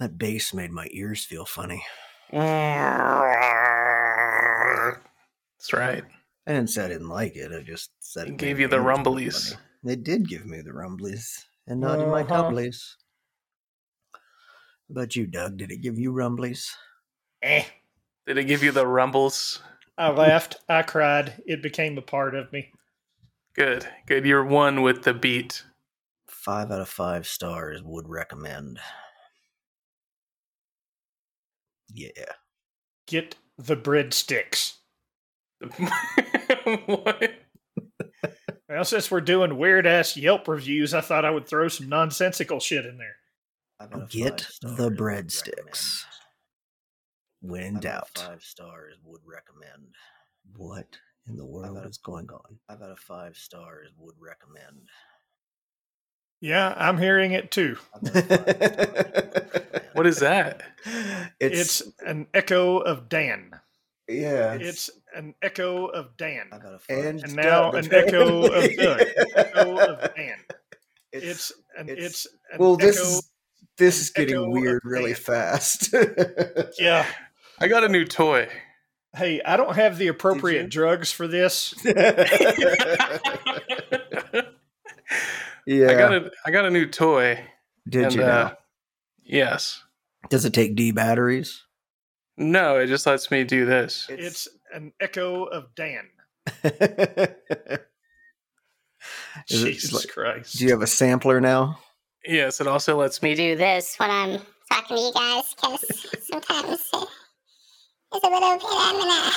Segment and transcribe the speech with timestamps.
[0.00, 1.84] That bass made my ears feel funny.
[2.32, 2.42] That's
[5.72, 6.04] right.
[6.46, 7.52] I didn't say I didn't like it.
[7.52, 9.56] I just said It it gave you the my ears rumblies.
[9.84, 12.44] They did give me the rumblies, and not in my Uh-huh.
[12.44, 12.94] tumblies.
[14.14, 14.20] How
[14.92, 15.56] about you, Doug?
[15.58, 16.70] Did it give you rumblies?
[17.42, 17.64] Eh.
[18.26, 19.62] Did it give you the rumbles?
[19.96, 20.56] I laughed.
[20.68, 21.42] I cried.
[21.46, 22.72] It became a part of me.
[23.54, 23.88] Good.
[24.06, 24.24] Good.
[24.24, 25.64] You're one with the beat.
[26.28, 28.78] Five out of five stars would recommend.
[31.92, 32.32] Yeah.
[33.06, 34.74] Get the breadsticks.
[36.86, 37.32] what?
[38.68, 42.60] Well, since we're doing weird ass Yelp reviews, I thought I would throw some nonsensical
[42.60, 43.16] shit in there.
[43.78, 46.04] Five out of Get the breadsticks.
[47.40, 48.18] When in out doubt.
[48.18, 49.94] five stars would recommend.
[50.56, 50.86] What
[51.26, 52.58] in the world is going on?
[52.68, 54.88] Five out of five stars would recommend.
[56.40, 57.76] Yeah, I'm hearing it too.
[59.94, 60.62] What is that?
[61.40, 63.50] It's, an echo of Dan.
[64.08, 64.52] yeah.
[64.54, 66.50] It's an echo of Dan.
[66.52, 67.84] Five out And now Doug.
[67.86, 69.02] an echo of Doug.
[69.34, 70.36] Echo of Dan.
[71.12, 73.08] It's, It's an it's- it's, an well, this echo.
[73.08, 73.30] is
[73.76, 75.20] this is getting weird really Dan.
[75.20, 75.92] fast.
[76.78, 77.04] Yeah.
[77.58, 78.48] I got a new toy.
[79.16, 81.74] Hey, I don't have the appropriate drugs for this.
[85.68, 85.90] Yeah.
[85.90, 87.38] I got a I got a new toy.
[87.88, 88.22] Did and, you?
[88.22, 88.54] uh,
[89.22, 89.82] yes.
[90.30, 91.62] Does it take D batteries?
[92.36, 94.06] No, it just lets me do this.
[94.08, 96.08] It's an echo of Dan.
[99.46, 100.58] Jesus like- Christ.
[100.58, 101.78] Do you have a sampler now?
[102.24, 104.40] Yes, it also lets me do this when I'm
[104.70, 105.84] talking to you guys because
[106.26, 107.08] sometimes it
[108.14, 108.64] is a little bit.
[108.64, 109.30] I'm in a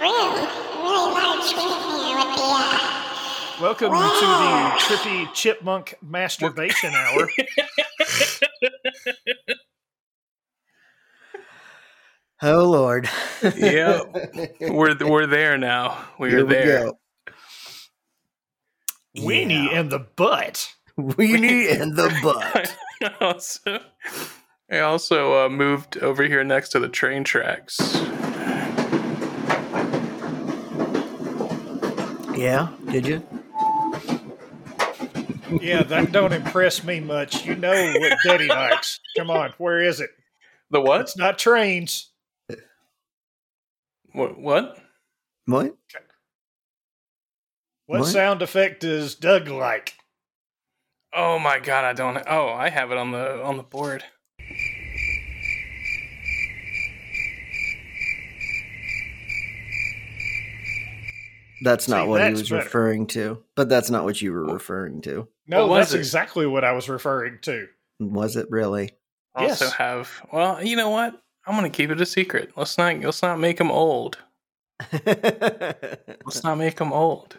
[0.00, 1.72] room, a really large room
[2.04, 2.42] here with the.
[2.42, 3.03] Uh,
[3.60, 7.28] Welcome to the trippy chipmunk masturbation hour.
[12.42, 13.08] Oh Lord.
[13.56, 14.02] Yeah.
[14.60, 16.04] we're we're there now.
[16.18, 16.84] We're Here we there.
[16.84, 16.98] go.
[19.16, 19.80] Weenie Yeah.
[19.80, 20.74] in the butt.
[20.98, 22.76] Weenie and the butt.
[23.02, 23.80] I also,
[24.70, 27.78] I also uh, moved over here next to the train tracks.
[32.36, 33.22] Yeah, did you?
[35.60, 37.44] Yeah, that don't impress me much.
[37.44, 39.00] You know what Daddy likes.
[39.16, 40.10] Come on, where is it?
[40.70, 41.02] The what?
[41.02, 42.10] It's not trains.
[44.12, 44.38] What?
[44.38, 44.78] What?
[45.46, 45.76] What?
[47.86, 48.04] What, What?
[48.06, 49.94] sound effect does Doug like?
[51.12, 51.84] Oh my god!
[51.84, 52.22] I don't.
[52.26, 54.02] Oh, I have it on the on the board.
[61.62, 62.62] That's not See, what he was better.
[62.62, 63.42] referring to.
[63.54, 65.28] But that's not what you were referring to.
[65.46, 65.98] No, that's it?
[65.98, 67.66] exactly what I was referring to.
[68.00, 68.92] Was it really?
[69.34, 69.74] I Also Yes.
[69.74, 70.10] have.
[70.32, 71.20] Well, you know what?
[71.46, 72.52] I'm gonna keep it a secret.
[72.56, 72.98] Let's not.
[73.00, 74.18] Let's not make him old.
[74.92, 77.36] Let's not make him old.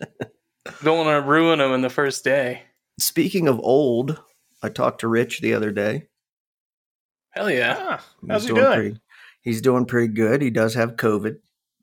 [0.84, 2.62] Don't want to ruin him in the first day.
[2.98, 4.20] Speaking of old,
[4.62, 6.08] I talked to Rich the other day.
[7.30, 7.76] Hell yeah!
[7.78, 8.72] Ah, He's how's he doing?
[8.74, 9.00] Pretty,
[9.42, 10.42] he's doing pretty good.
[10.42, 11.36] He does have COVID,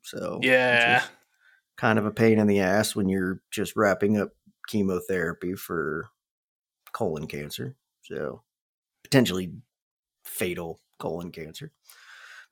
[0.04, 1.02] so Yeah.
[1.76, 4.30] kind of a pain in the ass when you're just wrapping up
[4.68, 6.08] chemotherapy for
[6.92, 7.74] colon cancer.
[8.02, 8.42] So
[9.02, 9.52] potentially
[10.24, 11.72] fatal colon cancer.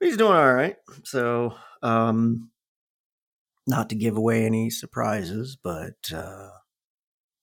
[0.00, 0.76] But he's doing all right.
[1.05, 2.50] So um
[3.69, 6.49] not to give away any surprises, but uh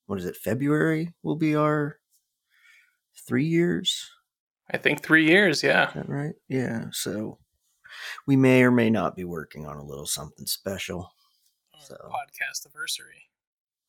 [0.05, 0.35] what is it?
[0.35, 1.99] February will be our
[3.27, 4.09] three years.
[4.71, 5.63] I think three years.
[5.63, 5.91] Yeah.
[6.07, 6.33] Right?
[6.49, 6.85] Yeah.
[6.91, 7.39] So
[8.25, 11.11] we may or may not be working on a little something special.
[11.79, 13.29] So Podcast anniversary.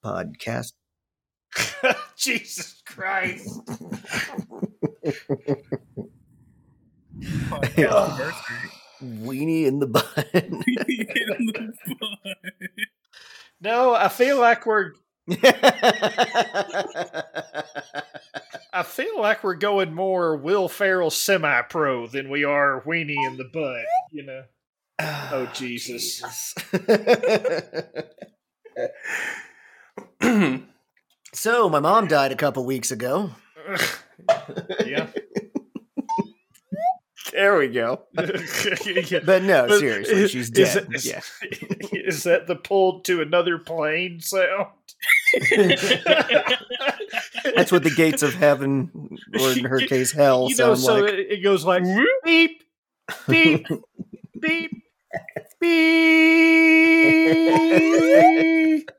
[0.04, 0.72] Podcast.
[2.16, 3.60] Jesus Christ.
[7.78, 8.32] Oh,
[9.02, 10.28] weenie in the butt.
[13.60, 14.92] No, I feel like we're
[18.72, 23.38] I feel like we're going more Will Ferrell semi pro than we are weenie in
[23.38, 24.42] the butt, you know.
[25.00, 26.22] Oh, oh Jesus.
[31.32, 33.30] so my mom died a couple weeks ago.
[34.86, 35.08] yeah.
[37.32, 38.02] There we go.
[38.16, 39.20] Yeah.
[39.24, 40.86] But no, But seriously, is- she's dead.
[40.94, 41.20] is- yeah.
[41.92, 44.68] Is that the pulled to another plane sound?
[47.56, 51.12] That's what the gates of heaven, or in her case, hell, you know, so like.
[51.14, 51.82] it it goes like
[52.24, 52.62] beep,
[53.26, 53.66] beep,
[54.40, 54.70] beep,
[57.14, 58.90] beep.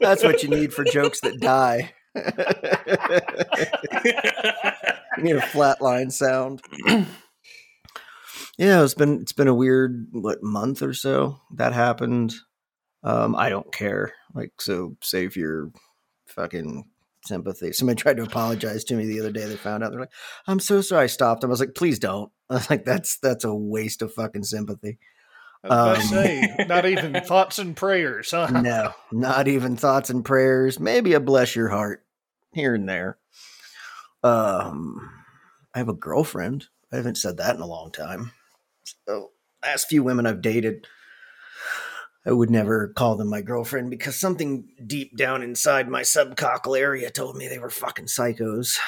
[0.00, 1.92] That's what you need for jokes that die.
[5.18, 6.62] You need a flatline sound.
[8.58, 12.34] yeah, it's been it's been a weird what month or so that happened.
[13.04, 14.12] Um, I don't care.
[14.34, 15.70] Like, so save your
[16.28, 16.84] fucking
[17.26, 17.72] sympathy.
[17.72, 19.44] Somebody tried to apologize to me the other day.
[19.44, 20.12] They found out they're like,
[20.46, 21.50] "I'm so sorry." I stopped them.
[21.50, 24.98] I was like, "Please don't." I was like, "That's that's a waste of fucking sympathy."
[25.64, 28.48] I was about to Um, say, not even thoughts and prayers, huh?
[28.60, 30.80] no, not even thoughts and prayers.
[30.80, 32.04] Maybe a bless your heart
[32.52, 33.18] here and there.
[34.22, 35.10] Um,
[35.74, 36.66] I have a girlfriend.
[36.92, 38.32] I haven't said that in a long time.
[39.06, 39.30] So,
[39.62, 40.86] last few women I've dated,
[42.26, 47.10] I would never call them my girlfriend because something deep down inside my subcockle area
[47.10, 48.78] told me they were fucking psychos.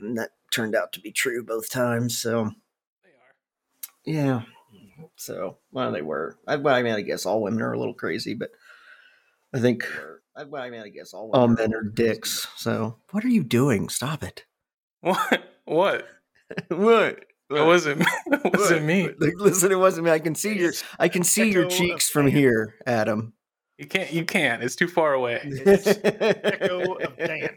[0.00, 2.18] And that turned out to be true both times.
[2.18, 2.50] So,
[4.04, 4.42] yeah.
[5.16, 6.38] So, well, they were.
[6.46, 8.50] I, well, I mean, I guess all women are a little crazy, but
[9.54, 9.86] I think.
[10.36, 12.48] I, well, I mean, I guess all, all men um, are dicks.
[12.56, 13.88] So, what are you doing?
[13.88, 14.44] Stop it.
[15.00, 15.44] What?
[15.64, 16.06] What?
[16.68, 17.24] what?
[17.50, 18.06] It wasn't.
[18.26, 19.08] It wasn't me.
[19.18, 20.10] Like, listen, it wasn't me.
[20.10, 20.72] I can see your.
[20.98, 22.34] I can see your Echo of cheeks from Dan.
[22.36, 23.32] here, Adam.
[23.78, 24.12] You can't.
[24.12, 24.62] You can't.
[24.62, 25.40] It's too far away.
[25.66, 27.56] Echo of Dan.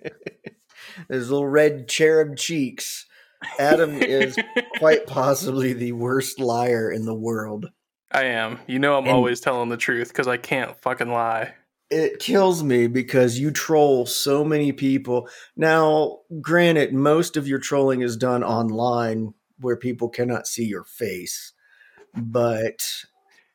[1.08, 3.06] There's little red cherub cheeks.
[3.60, 4.38] Adam is
[4.78, 7.68] quite possibly the worst liar in the world.
[8.12, 8.60] I am.
[8.68, 11.54] You know, I'm And- always telling the truth because I can't fucking lie.
[11.90, 15.30] It kills me because you troll so many people.
[15.56, 21.54] Now, granted, most of your trolling is done online where people cannot see your face.
[22.14, 22.86] But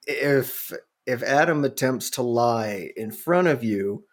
[0.06, 0.73] if
[1.06, 4.05] if Adam attempts to lie in front of you,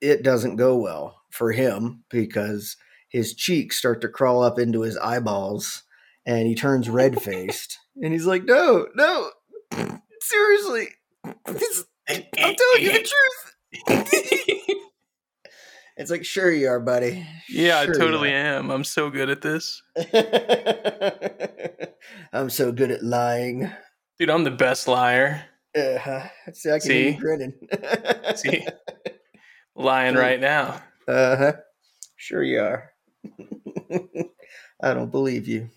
[0.00, 2.76] it doesn't go well for him because
[3.14, 5.84] his cheeks start to crawl up into his eyeballs
[6.26, 9.30] and he turns red faced and he's like, No, no,
[10.20, 10.88] seriously.
[11.46, 13.08] This, I'm telling you the
[13.86, 14.10] truth.
[15.96, 17.26] it's like, sure you are, buddy.
[17.48, 18.70] yeah, I Sure you totally am.
[18.70, 19.82] I'm so good at this,
[22.32, 23.70] I'm so good at lying.
[24.18, 24.30] dude.
[24.30, 25.44] I'm the best liar.
[25.76, 26.28] Uh-huh.
[26.52, 27.10] See, I can hear See?
[27.10, 27.52] you grinning.
[28.36, 28.66] See,
[29.74, 30.80] lying right now.
[31.08, 31.52] Uh huh.
[32.16, 32.90] Sure you are.
[34.82, 35.70] I don't believe you.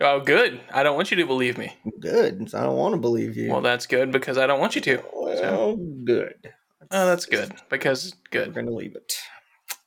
[0.00, 0.60] Oh, good.
[0.72, 1.74] I don't want you to believe me.
[2.00, 2.54] Good.
[2.54, 3.50] I don't want to believe you.
[3.50, 5.02] Well, that's good because I don't want you to.
[5.12, 6.34] Well, good.
[6.90, 8.48] Oh, that's good because good.
[8.48, 9.14] We're gonna leave it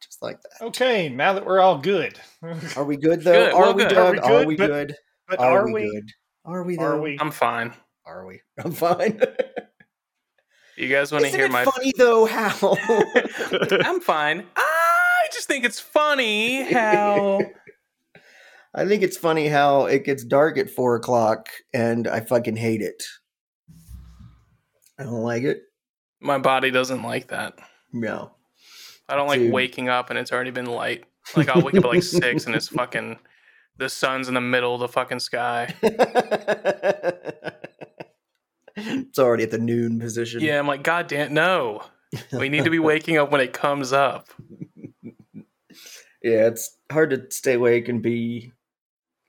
[0.02, 0.66] just like that.
[0.68, 2.20] Okay, now that we're all good.
[2.76, 3.46] Are we good though?
[3.46, 3.90] Good, Are, well, we good.
[3.90, 3.98] good?
[3.98, 4.48] Are we Are good?
[4.48, 4.96] we good?
[5.28, 5.92] But Are, are, we, we?
[5.92, 6.12] good?
[6.46, 6.78] Are we?
[6.78, 7.18] Are we?
[7.20, 7.74] I'm fine.
[8.06, 8.42] Are we?
[8.64, 9.22] I'm fine.
[10.76, 11.66] You guys want to hear it my?
[11.66, 12.26] funny though?
[12.26, 12.78] How?
[13.86, 14.46] I'm fine.
[14.56, 14.69] I
[15.32, 17.42] just think it's funny how.
[18.74, 22.82] I think it's funny how it gets dark at four o'clock, and I fucking hate
[22.82, 23.04] it.
[25.00, 25.64] I don't like it.
[26.20, 27.54] My body doesn't like that.
[27.94, 28.32] No.
[29.08, 29.54] I don't like Dude.
[29.54, 31.06] waking up and it's already been light.
[31.36, 33.18] Like I'll wake up at like six and it's fucking
[33.78, 35.74] the sun's in the middle of the fucking sky.
[38.76, 40.42] it's already at the noon position.
[40.42, 41.82] Yeah, I'm like, God damn, no.
[42.34, 44.28] We need to be waking up when it comes up.
[46.22, 48.52] Yeah, it's hard to stay awake and be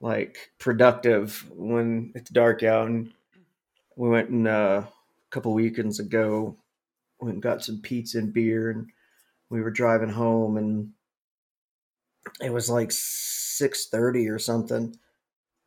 [0.01, 2.89] like productive when it's dark out.
[2.89, 3.13] And
[3.97, 6.57] we went and uh, a couple weekends ago,
[7.21, 8.89] went and got some pizza and beer, and
[9.51, 10.91] we were driving home, and
[12.41, 14.97] it was like six thirty or something,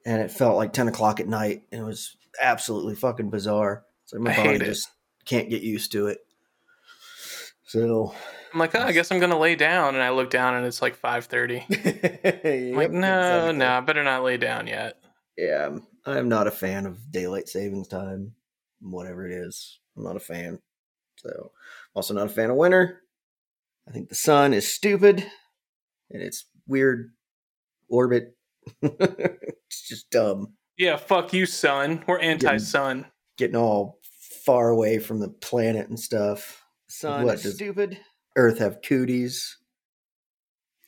[0.06, 3.84] and it felt like ten o'clock at night, and it was absolutely fucking bizarre.
[4.06, 4.89] So my I body just
[5.25, 6.20] can't get used to it.
[7.74, 8.13] So
[8.53, 10.80] I'm like, oh, I guess I'm gonna lay down, and I look down and it's
[10.80, 11.63] like 5:30.
[12.46, 15.01] I'm I'm like, no, no, I better not lay down yet.
[15.36, 15.75] Yeah,
[16.06, 18.34] I'm- not a fan of daylight savings time,
[18.80, 19.80] whatever it is.
[19.98, 20.60] I'm not a fan.
[21.18, 21.51] So,
[21.96, 23.01] also not a fan of winter.
[23.88, 25.25] I think the sun is stupid
[26.12, 27.12] and it's weird
[27.89, 28.36] orbit.
[28.84, 30.53] it's just dumb.
[30.77, 32.03] Yeah, fuck you, sun.
[32.08, 33.08] We're anti-sun.
[33.39, 34.00] Getting all
[34.46, 36.62] far away from the planet and stuff.
[36.93, 37.97] Sun What is stupid.
[38.35, 39.57] Earth have cooties.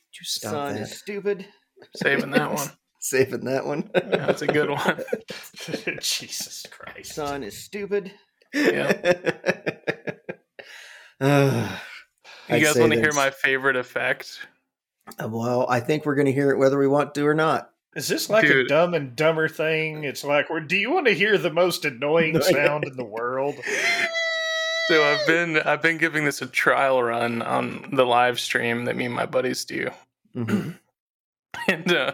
[0.06, 0.82] Would you stop Sun that?
[0.82, 1.46] is stupid.
[1.96, 2.68] Saving that one.
[3.00, 3.90] Saving that one.
[3.92, 5.00] That's a good one.
[6.00, 7.12] Jesus Christ.
[7.12, 8.12] Sun is stupid.
[8.54, 8.92] Yeah.
[11.20, 11.76] Uh,
[12.48, 14.46] You I'd guys want to hear my favorite effect?
[15.20, 17.70] well, I think we're going to hear it whether we want to or not.
[17.96, 18.66] Is this like Dude.
[18.66, 20.04] a dumb and dumber thing?
[20.04, 23.56] It's like, do you want to hear the most annoying sound in the world?
[24.88, 28.96] So I've been I've been giving this a trial run on the live stream that
[28.96, 29.90] me and my buddies do.
[30.34, 30.78] Mhm.
[31.68, 32.12] And uh,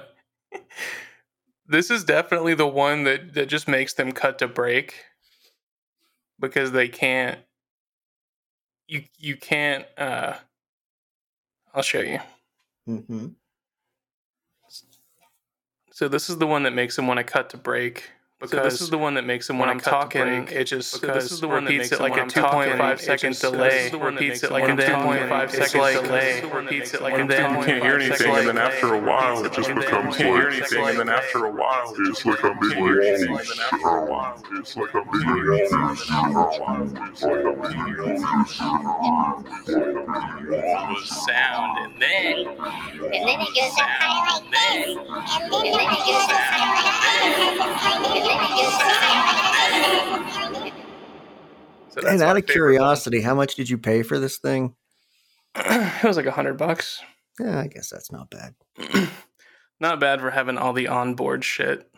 [1.67, 5.05] this is definitely the one that, that just makes them cut to break
[6.39, 7.39] because they can't
[8.87, 10.35] you you can't uh
[11.75, 12.21] I'll show you.
[12.89, 13.29] Mm-hmm.
[15.91, 18.11] So this is the one that makes them want to cut to break.
[18.43, 21.33] Because this is the one that makes him when I'm talking, it just because this
[21.33, 23.53] is the one that repeats makes it like like a a 2.5 2.5 second second
[23.57, 23.91] delay.
[23.91, 24.05] delay.
[24.11, 26.41] Repeats it Like like a a 2.5 2.5 second second delay.
[26.41, 26.53] delay.
[26.53, 28.67] Repeats it like And a then you 2.5 can't hear anything, second and then delay.
[28.67, 31.09] after a while, it just And then becomes you can't hear like, anything, and then
[31.09, 34.39] after a while, it's like a big wall.
[34.59, 36.89] It's like a big wall.
[41.05, 44.97] sound and then And then it goes up high like this.
[44.97, 45.73] And then it
[46.07, 48.32] goes up high like this.
[48.33, 51.95] And then it goes up high like this.
[51.95, 54.75] so that's And out of favorite curiosity, how much did you pay for this thing?
[55.55, 57.01] it was like a hundred bucks.
[57.41, 58.55] Yeah, I guess that's not bad.
[59.81, 61.91] Not bad for having all the onboard shit.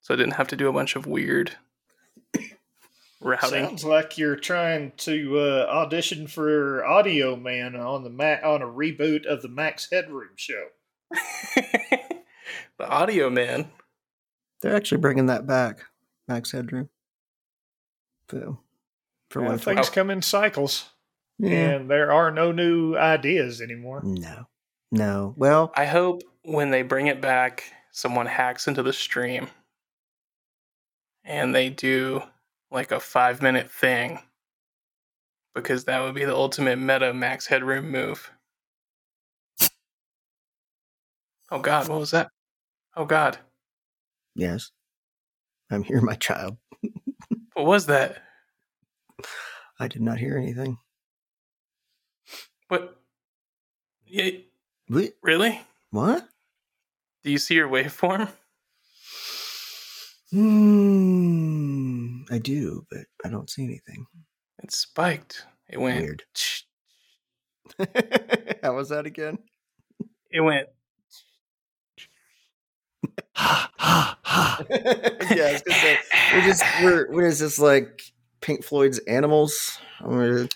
[0.00, 1.52] So I didn't have to do a bunch of weird
[3.20, 3.66] routing.
[3.66, 8.66] Sounds like you're trying to uh, audition for Audio Man on the Ma- on a
[8.66, 10.66] reboot of the Max Headroom show.
[11.54, 13.70] the audio man.
[14.66, 15.78] They're actually bringing that back,
[16.26, 16.88] Max Headroom.
[18.28, 18.58] So,
[19.30, 20.90] for Yeah, things come in cycles,
[21.38, 21.68] yeah.
[21.68, 24.00] and there are no new ideas anymore.
[24.02, 24.48] No,
[24.90, 25.34] no.
[25.36, 29.50] Well, I hope when they bring it back, someone hacks into the stream
[31.22, 32.24] and they do
[32.68, 34.18] like a five minute thing
[35.54, 38.32] because that would be the ultimate meta max headroom move.
[41.52, 42.30] Oh god, what was that?
[42.96, 43.38] Oh god,
[44.36, 44.70] yes,
[45.70, 46.56] I'm here, my child.
[47.54, 48.22] what was that?
[49.80, 50.78] I did not hear anything.
[52.68, 52.96] What?
[54.06, 54.30] Yeah,
[54.88, 55.12] What?
[55.22, 55.60] really?
[55.90, 56.28] What?
[57.24, 58.30] Do you see your waveform?
[60.30, 62.22] Hmm.
[62.30, 64.06] I do, but I don't see anything.
[64.62, 65.44] It spiked.
[65.68, 66.00] It went.
[66.00, 66.22] Weird.
[68.62, 69.38] How was that again?
[70.30, 70.68] It went.
[73.38, 75.98] yeah, I was gonna say
[76.34, 78.02] we're just we're what is this like
[78.40, 79.78] Pink Floyd's Animals?
[80.04, 80.48] We're-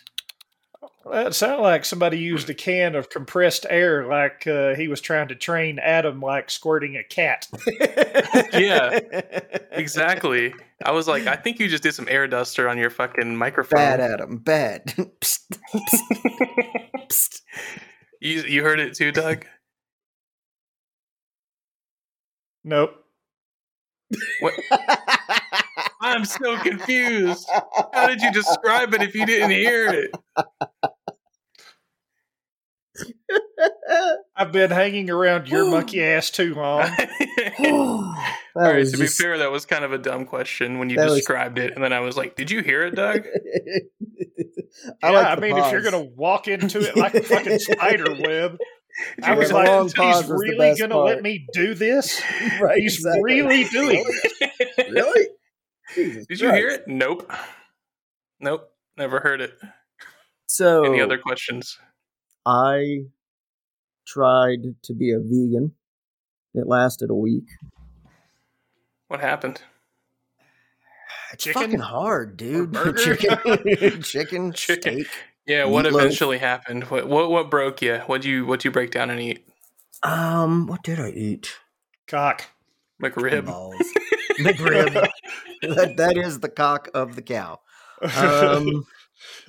[1.05, 5.01] Well, it sounded like somebody used a can of compressed air, like uh, he was
[5.01, 7.47] trying to train Adam, like squirting a cat.
[8.53, 9.01] Yeah.
[9.73, 10.53] Exactly.
[10.85, 13.79] I was like, I think you just did some air duster on your fucking microphone.
[13.79, 14.87] Bad Adam, bad.
[15.21, 15.59] Psst,
[17.09, 17.41] psst.
[18.21, 19.47] you you heard it too, Doug?
[22.65, 22.93] Nope.
[24.41, 24.55] What?
[26.03, 27.49] I'm so confused.
[27.93, 30.11] How did you describe it if you didn't hear it?
[34.37, 36.83] I've been hanging around your monkey ass too long.
[37.61, 38.15] All
[38.57, 38.77] right.
[38.79, 41.07] was To just- be fair, that was kind of a dumb question when you That
[41.07, 43.27] was- described it, and then I was like, "Did you hear it, Doug?"
[45.03, 47.59] I yeah, like I the mean, if you're gonna walk into it like a fucking
[47.59, 48.59] spider web,
[49.23, 51.07] I was like, long he's pause was the really best gonna part.
[51.07, 52.21] let me do this?
[52.61, 53.23] right, He's exactly.
[53.23, 54.05] really doing
[54.41, 54.89] it.
[54.91, 55.29] really?
[55.95, 56.85] Jesus Did you hear it?
[56.87, 57.31] Nope.
[58.41, 58.71] Nope.
[58.97, 59.53] Never heard it.
[60.47, 61.79] So Any other questions?
[62.47, 63.05] I
[64.07, 65.73] tried to be a vegan.
[66.55, 67.47] It lasted a week.
[69.09, 69.63] What happened?
[71.33, 71.63] It's Chicken?
[71.63, 72.75] fucking hard, dude.
[72.99, 74.55] Chicken, chicken, Chicken.
[74.55, 75.07] steak.
[75.51, 75.99] Yeah, what Meatloaf.
[75.99, 76.85] eventually happened?
[76.85, 77.99] What what what broke you?
[78.07, 79.45] What you what you break down and eat?
[80.05, 81.59] Um, what did I eat?
[82.07, 82.47] Cock.
[83.03, 83.47] McRib.
[83.47, 83.75] Balls.
[84.39, 84.93] McRib.
[85.63, 87.59] that, that is the cock of the cow.
[88.01, 88.85] Um,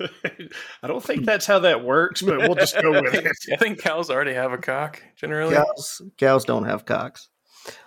[0.82, 3.32] I don't think that's how that works, but we'll just go with it.
[3.52, 5.00] I think cows already have a cock.
[5.14, 7.28] Generally, cows, cows don't have cocks.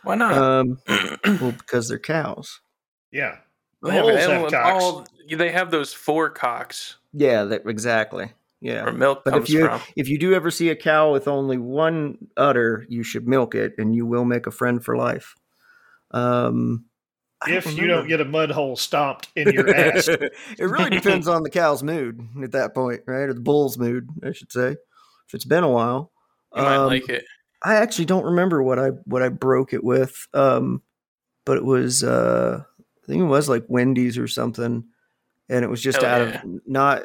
[0.03, 0.37] why not?
[0.37, 2.61] Um, well, because they're cows.
[3.11, 3.39] Yeah.
[3.85, 4.83] They have, have cocks.
[4.83, 8.31] all- they have those four cocks Yeah, that exactly.
[8.61, 8.83] Yeah.
[8.83, 9.81] where milk But comes if you from.
[9.95, 13.73] if you do ever see a cow with only one udder, you should milk it,
[13.77, 15.35] and you will make a friend for life.
[16.11, 16.85] Um,
[17.41, 20.07] I If you don't get a mud hole stomped in your ass.
[20.07, 23.29] it really depends on the cow's mood at that point, right?
[23.29, 24.71] Or the bull's mood, I should say.
[25.27, 26.11] If it's been a while,
[26.55, 27.25] You might Um, like it.
[27.63, 30.27] I actually don't remember what I what I broke it with.
[30.33, 30.81] Um,
[31.45, 32.63] but it was uh,
[33.05, 34.85] I think it was like Wendy's or something,
[35.49, 36.41] and it was just Hell out yeah.
[36.41, 37.03] of not.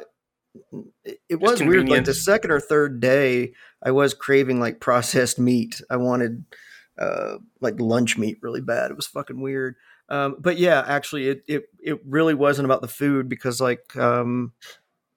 [1.04, 1.88] It, it was weird.
[1.88, 3.52] Like the second or third day,
[3.82, 5.80] I was craving like processed meat.
[5.88, 6.44] I wanted
[6.98, 8.90] uh, like lunch meat really bad.
[8.90, 9.76] It was fucking weird.
[10.08, 14.52] Um, but yeah, actually, it, it it really wasn't about the food because like um,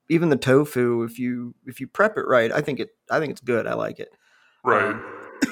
[0.09, 3.31] even the tofu, if you if you prep it right, I think it I think
[3.31, 3.65] it's good.
[3.65, 4.13] I like it
[4.63, 4.95] Right.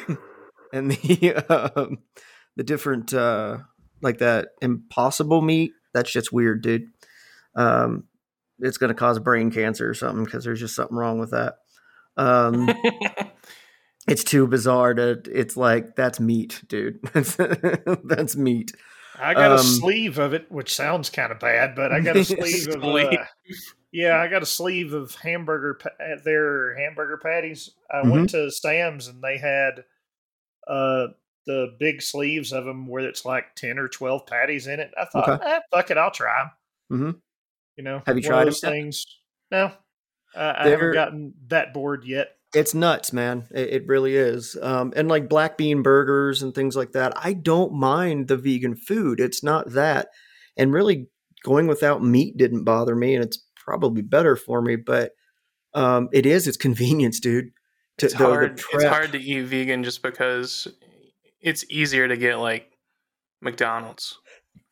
[0.74, 1.36] and the
[1.76, 2.00] um,
[2.56, 3.60] the different uh,
[4.02, 5.72] like that impossible meat.
[5.94, 6.88] That shit's weird, dude.
[7.56, 8.06] Um,
[8.60, 11.56] it's gonna cause brain cancer or something because there's just something wrong with that.
[12.18, 12.70] Um,
[14.08, 15.22] it's too bizarre to.
[15.32, 17.00] It's like that's meat, dude.
[17.14, 18.72] that's meat.
[19.20, 22.16] I got a Um, sleeve of it, which sounds kind of bad, but I got
[22.18, 22.82] a sleeve of.
[22.82, 23.14] Sleeve.
[23.20, 23.26] Uh,
[23.92, 25.76] yeah, I got a sleeve of hamburger.
[25.82, 27.72] pa- Their hamburger patties.
[27.92, 28.10] I Mm-hmm.
[28.10, 29.84] went to Sam's and they had
[30.68, 31.08] uh
[31.46, 34.92] the big sleeves of them where it's like ten or twelve patties in it.
[35.00, 35.52] I thought, Okay.
[35.52, 36.44] eh, fuck it, I'll try
[36.90, 37.00] them.
[37.00, 37.22] Mhm.
[37.78, 38.72] You know, Have you tried those yet?
[38.72, 39.06] things?
[39.50, 39.72] No,
[40.36, 42.36] uh, I haven't gotten that bored yet.
[42.54, 43.48] It's nuts, man.
[43.56, 44.58] It, it really is.
[44.62, 47.14] Um, and like black bean burgers and things like that.
[47.16, 49.20] I don't mind the vegan food.
[49.22, 50.10] It's not that.
[50.58, 51.08] And really,
[51.44, 54.76] going without meat didn't bother me, and it's probably better for me.
[54.76, 55.14] But
[55.74, 56.46] um, it is.
[56.46, 57.52] It's convenience, dude.
[58.00, 58.64] To, it's the- the.
[58.74, 60.68] It's hard to eat vegan just because
[61.42, 62.72] it's easier to get like
[63.42, 64.18] McDonald's.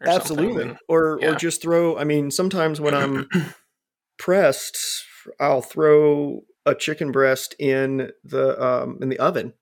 [0.01, 0.63] or Absolutely.
[0.65, 1.97] than- or or just throw.
[1.97, 3.27] I mean, sometimes when I'm
[4.17, 4.77] pressed,
[5.39, 9.53] I'll throw a chicken breast in the um, in the oven.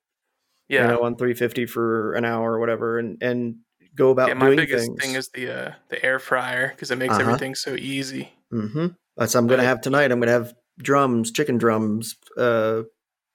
[0.67, 0.83] yeah.
[0.83, 3.55] You know, on 350 for an hour or whatever, and and
[3.95, 5.01] go about yeah, my biggest things.
[5.03, 7.23] thing is the uh, the air fryer because it makes Uh-huh.
[7.23, 8.31] everything so easy.
[8.53, 8.87] Mm-hmm.
[9.15, 10.11] That's I'm going to have tonight.
[10.11, 12.83] I'm going to have drums, chicken drums, uh,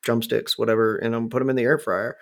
[0.02, 2.16] drumsticks, whatever, and I'm put them in the air fryer.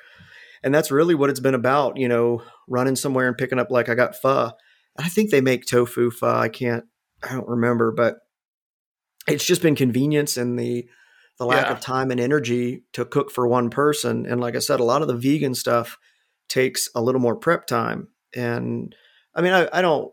[0.63, 1.97] And that's really what it's been about.
[1.97, 4.53] You know, running somewhere and picking up like I got pho.
[4.99, 6.29] I think they make tofu pho.
[6.29, 6.85] I can't.
[7.23, 8.17] I don't remember, but
[9.29, 10.89] it's just been convenience and the
[11.39, 11.73] the lack Yeah.
[11.73, 14.27] of time and energy to cook for one person.
[14.27, 15.97] And like I said, a lot of the vegan stuff
[16.49, 18.09] takes a little more prep time.
[18.35, 18.95] And
[19.35, 20.13] I mean, I, I don't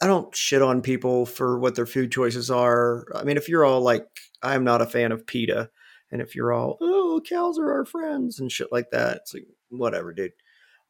[0.00, 3.04] I don't shit on people for what their food choices are.
[3.14, 4.06] I mean, if you're all like,
[4.42, 5.68] I'm not a fan of PETA,
[6.12, 9.46] and if you're all, oh, cows are our friends and shit like that, it's like,
[9.70, 10.32] whatever, dude.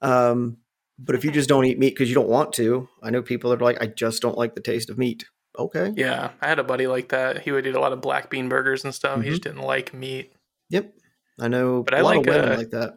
[0.02, 0.58] Um,
[0.98, 3.50] but if you just don't eat meat because you don't want to, I know people
[3.50, 5.24] that are like, I just don't like the taste of meat.
[5.58, 5.92] Okay.
[5.96, 7.42] Yeah, I had a buddy like that.
[7.42, 9.16] He would eat a lot of black bean burgers and stuff.
[9.16, 9.30] He Mm-hmm.
[9.30, 10.32] just didn't like meat.
[10.70, 10.92] Yep.
[11.40, 12.94] I know But I like, uh, like that.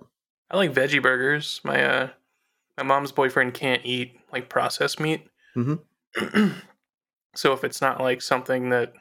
[0.52, 1.62] I like veggie burgers.
[1.64, 2.10] My uh,
[2.78, 5.26] my mom's boyfriend can't eat like processed meat.
[5.56, 5.80] Mhm.
[7.36, 8.94] so if it's not like something that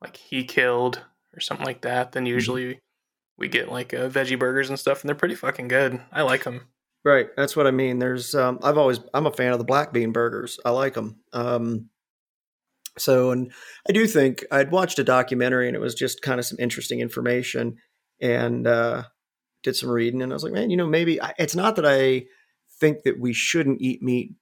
[0.00, 1.02] like he killed
[1.34, 2.28] or something like that, then Mm-hmm.
[2.34, 2.80] usually
[3.36, 6.00] we get like uh, veggie burgers and stuff, and they're pretty fucking good.
[6.12, 6.68] I like them.
[7.04, 7.28] Right.
[7.36, 7.98] That's what I mean.
[7.98, 10.58] There's, um, I've always, I'm a fan of the black bean burgers.
[10.64, 11.16] I like them.
[11.34, 11.90] Um,
[12.96, 13.52] so, and
[13.86, 17.00] I do think I'd watched a documentary and it was just kind of some interesting
[17.00, 17.76] information
[18.22, 19.02] and, uh,
[19.62, 21.84] did some reading and I was like, man, you know, maybe I, it's not that
[21.86, 22.24] I
[22.80, 24.32] think that we shouldn't eat meat,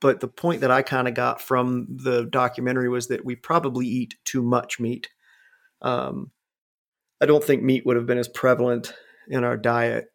[0.00, 3.86] but the point that I kind of got from the documentary was that we probably
[3.86, 5.10] eat too much meat.
[5.82, 6.30] Um,
[7.20, 8.94] I don't think meat would have been as prevalent
[9.28, 10.06] in our diet,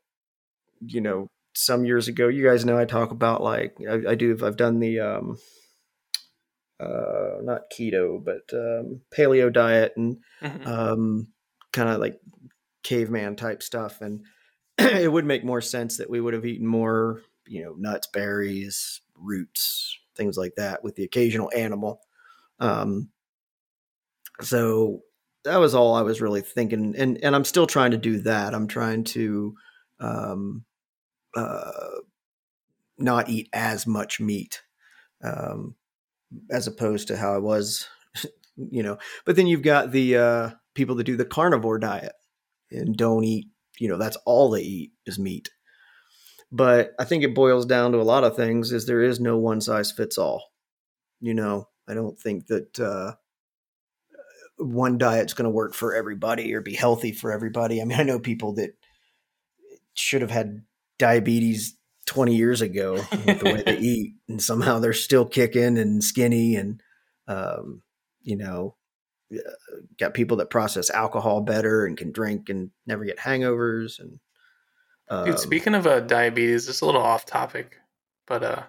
[0.85, 2.27] you know, some years ago.
[2.27, 4.37] You guys know I talk about like I, I do.
[4.43, 5.37] I've done the um,
[6.79, 10.65] uh, not keto, but um, paleo diet and Mhm.
[10.67, 11.33] um,
[11.71, 12.19] kind of like
[12.83, 14.01] caveman type stuff.
[14.01, 14.25] And
[14.77, 19.01] it would make more sense that we would have eaten more, you know, nuts, berries,
[19.15, 22.01] roots, things like that, with the occasional animal.
[22.59, 23.09] Um,
[24.41, 25.01] so
[25.45, 28.53] that was all I was really thinking, and and I'm still trying to do that.
[28.53, 29.55] I'm trying to
[29.99, 30.65] um,
[31.35, 31.71] uh,
[32.97, 34.61] not eat as much meat
[35.23, 35.75] um,
[36.51, 37.87] as opposed to how I was,
[38.57, 38.97] you know.
[39.25, 42.13] But then you've got the uh, people that do the carnivore diet
[42.71, 43.47] and don't eat,
[43.79, 45.49] you know, that's all they eat is meat.
[46.51, 49.37] But I think it boils down to a lot of things is there is no
[49.37, 50.51] one size fits all.
[51.19, 53.13] You know, I don't think that uh,
[54.57, 57.81] one diet's going to work for everybody or be healthy for everybody.
[57.81, 58.71] I mean, I know people that
[59.93, 60.63] should have had
[60.99, 66.03] diabetes 20 years ago with the way they eat and somehow they're still kicking and
[66.03, 66.81] skinny and
[67.27, 67.81] um,
[68.21, 68.75] you know
[69.33, 69.37] uh,
[69.97, 74.19] got people that process alcohol better and can drink and never get hangovers and
[75.09, 77.77] um, Dude, speaking of uh, diabetes, is a little off topic,
[78.25, 78.63] but uh,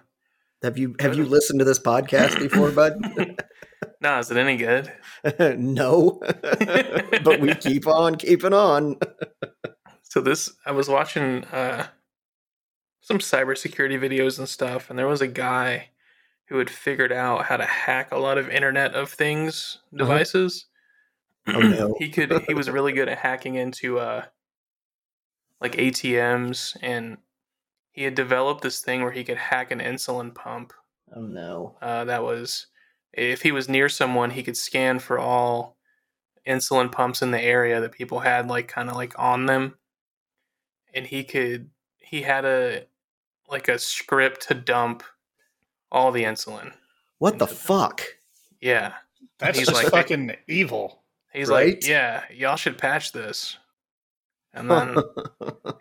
[0.63, 2.99] have you have you listened to this podcast before bud
[4.01, 4.91] nah, is it any good?
[5.57, 6.19] no
[7.23, 8.97] but we keep on keeping on
[10.03, 11.87] So this, I was watching uh,
[13.01, 15.89] some cybersecurity videos and stuff, and there was a guy
[16.47, 20.67] who had figured out how to hack a lot of Internet of Things devices.
[21.47, 21.95] Oh, no.
[21.99, 22.31] he could.
[22.47, 24.23] He was really good at hacking into uh,
[25.59, 27.17] like ATMs, and
[27.91, 30.73] he had developed this thing where he could hack an insulin pump.
[31.15, 32.67] oh no Uh, that was
[33.15, 35.77] if he was near someone, he could scan for all
[36.47, 39.75] insulin pumps in the area that people had like kind of like on them,
[40.93, 42.85] and he could he had a
[43.49, 45.03] like a script to dump
[45.91, 46.73] all the insulin.
[47.19, 48.01] what the fuck
[48.61, 48.93] Yeah,
[49.39, 51.03] That's He's just like- fucking evil.
[51.31, 51.75] he's Right?
[51.75, 53.57] like, yeah, y'all should patch this.
[54.53, 54.95] and then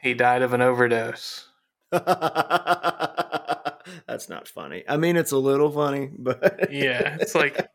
[0.02, 1.48] he died of an overdose.
[4.06, 4.84] That's not funny.
[4.88, 7.68] I mean, it's a little funny, but Yeah, it's like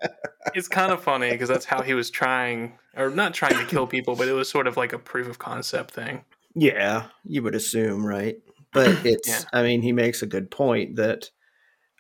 [0.54, 3.88] it's kind of funny because that's how he was trying, or not trying to kill
[3.88, 6.24] people, but it was sort of like a proof of concept thing.
[6.56, 8.38] yeah, you would assume, right?
[8.74, 9.42] But it's, Yeah.
[9.54, 11.30] I mean, he makes a good point that,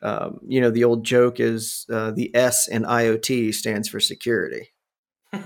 [0.02, 4.70] um, you know, the old joke is uh, the S in IoT stands for security.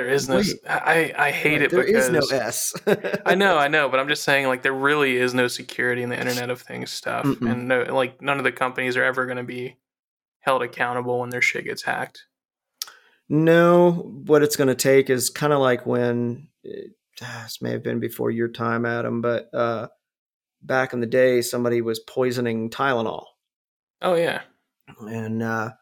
[0.00, 0.36] there is no.
[0.36, 0.46] Wait.
[0.66, 2.74] I I hate it There because is no S.
[3.26, 6.08] I know, I know, but I'm just saying, like, there really is no security in
[6.08, 7.50] the Internet of Things stuff, Mm-mm.
[7.50, 9.76] and no, like, none of the companies are ever going to be
[10.40, 12.24] held accountable when their shit gets hacked.
[13.28, 13.92] No,
[14.26, 17.82] what it's going to take is kind of like when it, ah, this may have
[17.82, 19.88] been before your time, Adam, but uh,
[20.62, 23.26] back in the day, somebody was poisoning Tylenol,
[24.00, 24.40] Oh yeah,
[25.00, 25.72] and uh,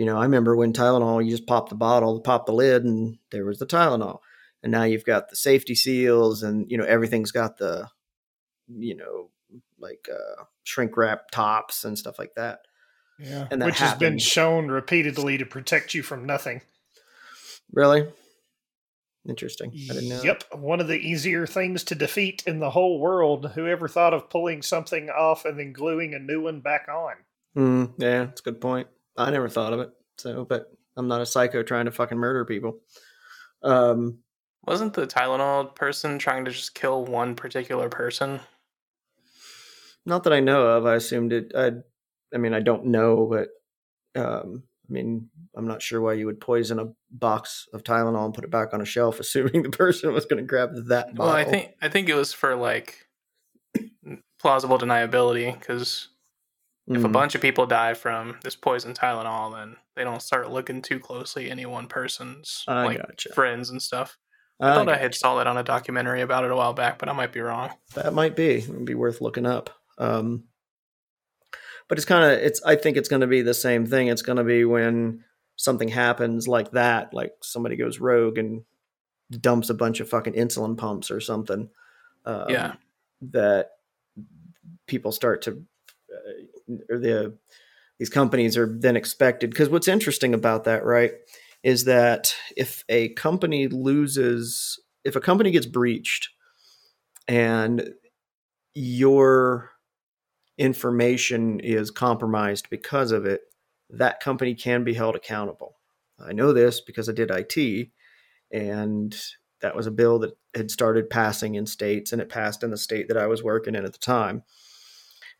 [0.00, 3.18] you know, I remember when Tylenol, you just pop the bottle, pop the lid, and
[3.32, 4.20] there was the Tylenol,
[4.62, 7.86] and now you've got the safety seals, and you know, everything's got the,
[8.66, 9.28] you know,
[9.78, 12.60] like uh, shrink wrap tops and stuff like that.
[13.18, 13.46] Yeah.
[13.50, 16.62] And that Which has been shown repeatedly to protect you from nothing.
[17.70, 18.08] Really
[19.28, 19.70] interesting.
[19.90, 20.22] I didn't know.
[20.22, 20.44] Yep.
[20.54, 23.50] One of the easier things to defeat in the whole world.
[23.54, 27.16] Whoever thought of pulling something off and then gluing a new one back on?
[27.54, 28.88] Mm, yeah, that's a good point.
[29.16, 29.90] I never thought of it.
[30.18, 32.80] So, but I'm not a psycho trying to fucking murder people.
[33.62, 34.18] Um,
[34.66, 38.40] wasn't the Tylenol person trying to just kill one particular person?
[40.06, 40.86] not that I know of.
[40.86, 41.52] I assumed it.
[41.54, 41.72] I,
[42.34, 43.48] I mean, I don't know, but
[44.20, 48.34] um, I mean, I'm not sure why you would poison a box of Tylenol and
[48.34, 51.32] put it back on a shelf, assuming the person was going to grab that bottle.
[51.32, 53.08] Well, I think I think it was for like
[54.38, 56.08] plausible deniability because
[56.90, 60.50] if a Mm, bunch of people die from this poison Tylenol, then they don't start
[60.50, 63.32] looking too closely any one person's I like gotcha.
[63.32, 64.18] friends and stuff.
[64.60, 67.08] I thought I had saw that on a documentary about it a while back, but
[67.08, 67.70] I might be wrong.
[67.94, 68.56] That might be.
[68.58, 69.70] It would be worth looking up.
[69.96, 70.44] Um,
[71.88, 72.62] but it's kind of it's.
[72.64, 74.08] I think it's going to be the same thing.
[74.08, 75.24] It's going to be when
[75.56, 78.64] something happens like that, like somebody goes rogue and
[79.30, 81.70] dumps a bunch of fucking insulin pumps or something.
[82.26, 82.72] Um, Yeah.
[83.30, 83.70] that
[84.86, 85.62] people start to,
[86.88, 87.36] or the
[87.98, 89.50] these companies are then expected.
[89.50, 91.12] Because what's interesting about that, right,
[91.62, 96.30] is that if a company loses, if a company gets breached,
[97.28, 97.90] and
[98.74, 99.70] your
[100.56, 103.42] information is compromised because of it,
[103.90, 105.76] that company can be held accountable.
[106.18, 107.88] I know this because I did IT,
[108.50, 109.16] and
[109.60, 112.78] that was a bill that had started passing in states, and it passed in the
[112.78, 114.42] state that I was working in at the time.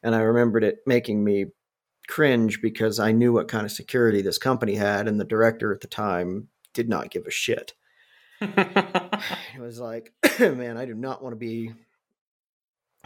[0.03, 1.47] And I remembered it making me
[2.09, 5.81] cringe because I knew what kind of security this company had, and the director at
[5.81, 7.75] the time did not give a shit.
[9.55, 11.73] It was like, man, I do not want to be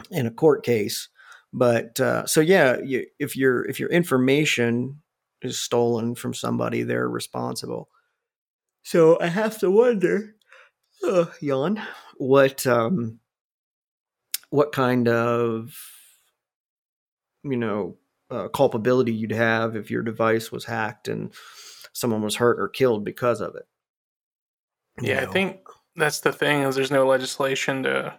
[0.09, 1.09] in a court case.
[1.51, 5.01] But uh, so yeah, you, if your if your information
[5.41, 7.89] is stolen from somebody, they're responsible.
[8.83, 10.35] So I have to wonder,
[11.03, 11.81] uh, yawn,
[12.17, 13.19] what um,
[14.49, 15.77] what kind of
[17.45, 17.95] you know
[18.29, 21.31] uh, culpability you'd have if your device was hacked and
[21.93, 23.67] someone was hurt or killed because of it.
[25.01, 25.59] You yeah, I think
[25.95, 28.17] that's the thing is there's no legislation to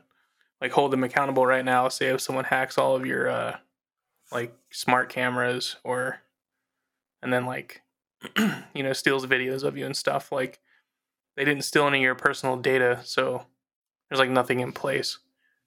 [0.61, 1.89] like hold them accountable right now.
[1.89, 3.57] Say if someone hacks all of your uh
[4.33, 6.21] like smart cameras or
[7.23, 7.83] and then like
[8.75, 10.61] you know steals videos of you and stuff like
[11.37, 13.45] they didn't steal any of your personal data, so
[14.09, 15.19] there's like nothing in place.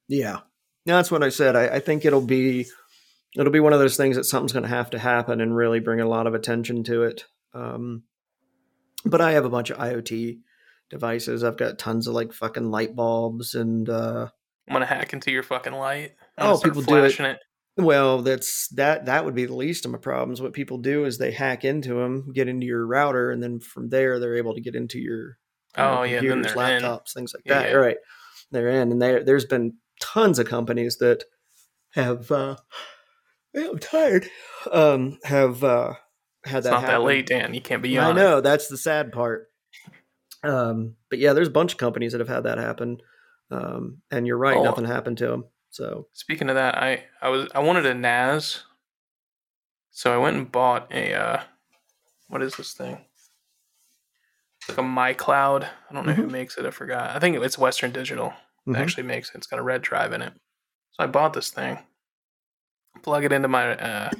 [0.08, 0.40] Yeah,
[0.84, 1.54] Yeah, that's what I said.
[1.54, 2.66] I, I think it'll be
[3.36, 5.80] it'll be one of those things that something's going to have to happen and really
[5.80, 7.24] bring a lot of attention to it.
[7.54, 8.02] Um,
[9.04, 10.40] but I have a bunch of IoT
[10.90, 11.44] devices.
[11.44, 14.28] I've got tons of like fucking light bulbs and uh,
[14.68, 16.12] I'm gonna hack into your fucking light.
[16.36, 17.00] I'm Oh, people do it.
[17.12, 17.38] flashing it.
[17.76, 19.06] Well, that's that.
[19.06, 20.42] That would be the least of my problems.
[20.42, 23.88] What people do is they hack into them, get into your router, and then from
[23.88, 25.38] there they're able to get into your
[25.76, 26.82] you know, Oh, yeah, computers, they're in.
[26.82, 27.70] laptops, things like that.
[27.70, 27.76] yeah.
[27.76, 27.96] Right,
[28.50, 31.24] they're in, and there there's been tons of companies that
[31.92, 32.30] have.
[32.30, 32.56] uh
[33.56, 34.28] I'm tired.
[34.70, 35.94] Um, have uh
[36.44, 36.58] had that.
[36.58, 37.52] It's that not that late, Dan.
[37.54, 38.14] You can't be I it.
[38.14, 39.48] know that's the sad part.
[40.42, 42.98] Um, but yeah, there's a bunch of companies that have had that happen.
[43.50, 44.62] Um, and you're right, Oh.
[44.62, 45.44] nothing happened to them.
[45.70, 48.64] So Speaking of that, I I was I wanted a NAS,
[49.90, 51.42] so I went and bought a uh,
[52.28, 53.04] what is this thing?
[54.60, 55.64] It's like a MyCloud.
[55.90, 56.66] I don't know who makes it.
[56.66, 57.10] I forgot.
[57.14, 58.32] I think it's Western Digital.
[58.68, 58.76] Mhm.
[58.76, 59.36] actually makes it.
[59.36, 60.32] It's got a red drive in it.
[60.92, 61.78] So I bought this thing.
[63.02, 64.10] Plug it into my uh,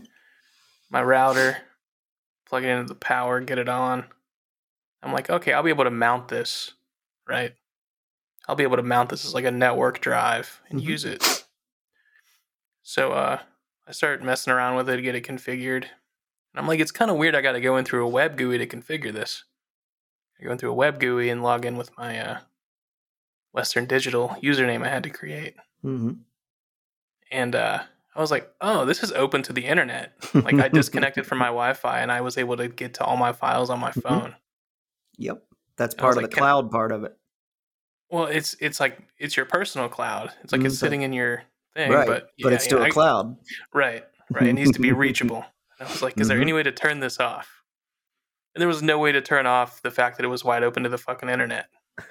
[0.90, 1.59] my router.
[2.46, 3.40] Plug it into the power.
[3.40, 4.04] Get it on.
[5.02, 6.72] I'm like, okay, I'll be able to mount this,
[7.28, 7.54] right?
[8.48, 10.85] I'll be able to mount this as like a network drive and Mhm.
[10.85, 11.46] use it.
[12.83, 13.40] So uh,
[13.87, 15.85] I started messing around with it to get it configured.
[15.85, 17.35] And I'm like, it's kind of weird.
[17.37, 19.44] I got to go in through a web GUI to configure this.
[20.40, 22.38] I go in through a web GUI and log in with my uh,
[23.52, 25.54] Western Digital username I had to create.
[25.83, 26.12] hmm
[27.30, 30.12] And uh, I was like, oh, this is open to the internet.
[30.34, 33.32] Like I disconnected from my Wi-Fi and I was able to get to all my
[33.32, 34.02] files on my Mhm.
[34.02, 34.36] phone.
[35.18, 35.42] Yep,
[35.76, 37.16] that's part of like, the cloud part of it.
[38.10, 40.32] Well, it's it's like it's your personal cloud.
[40.42, 41.44] It's like Mm, it's sitting in your
[41.74, 43.36] thing, right, but but it's still yeah, a I- cloud.
[43.72, 44.46] Right, right.
[44.48, 45.44] It needs to be reachable.
[45.78, 46.42] And I was like, is there Mhm.
[46.42, 47.62] any way to turn this off?
[48.56, 50.82] And there was no way to turn off the fact that it was wide open
[50.82, 51.68] to the fucking internet.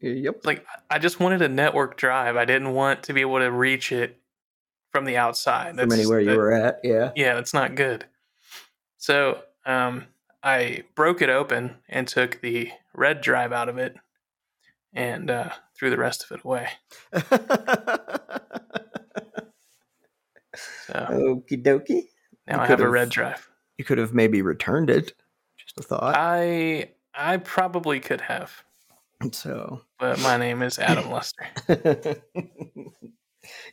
[0.00, 0.40] yep.
[0.44, 2.36] Like I just wanted a network drive.
[2.36, 4.18] I didn't want to be able to reach it
[4.92, 5.76] from the outside.
[5.76, 7.12] From anywhere you that- were at, yeah.
[7.16, 8.04] Yeah, that's not good.
[8.98, 10.04] So um,
[10.42, 13.96] I broke it open and took the red drive out of it
[14.92, 16.68] and uh, threw the rest of it away.
[20.86, 22.04] So Okie dokie.
[22.46, 23.48] now you I have a red drive.
[23.78, 25.12] You could have maybe returned it.
[25.58, 26.14] Just a thought.
[26.16, 28.62] I I probably could have,
[29.32, 29.82] so.
[29.98, 31.46] but my name is Adam Lester.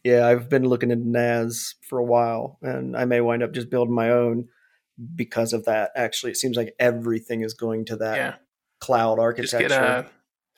[0.03, 3.69] yeah, I've been looking into NAS for a while, and I may wind up just
[3.69, 4.47] building my own
[5.15, 5.91] because of that.
[5.95, 8.35] Actually, it seems like everything is going to that Yeah,
[8.79, 9.67] cloud just architecture.
[9.67, 10.05] get a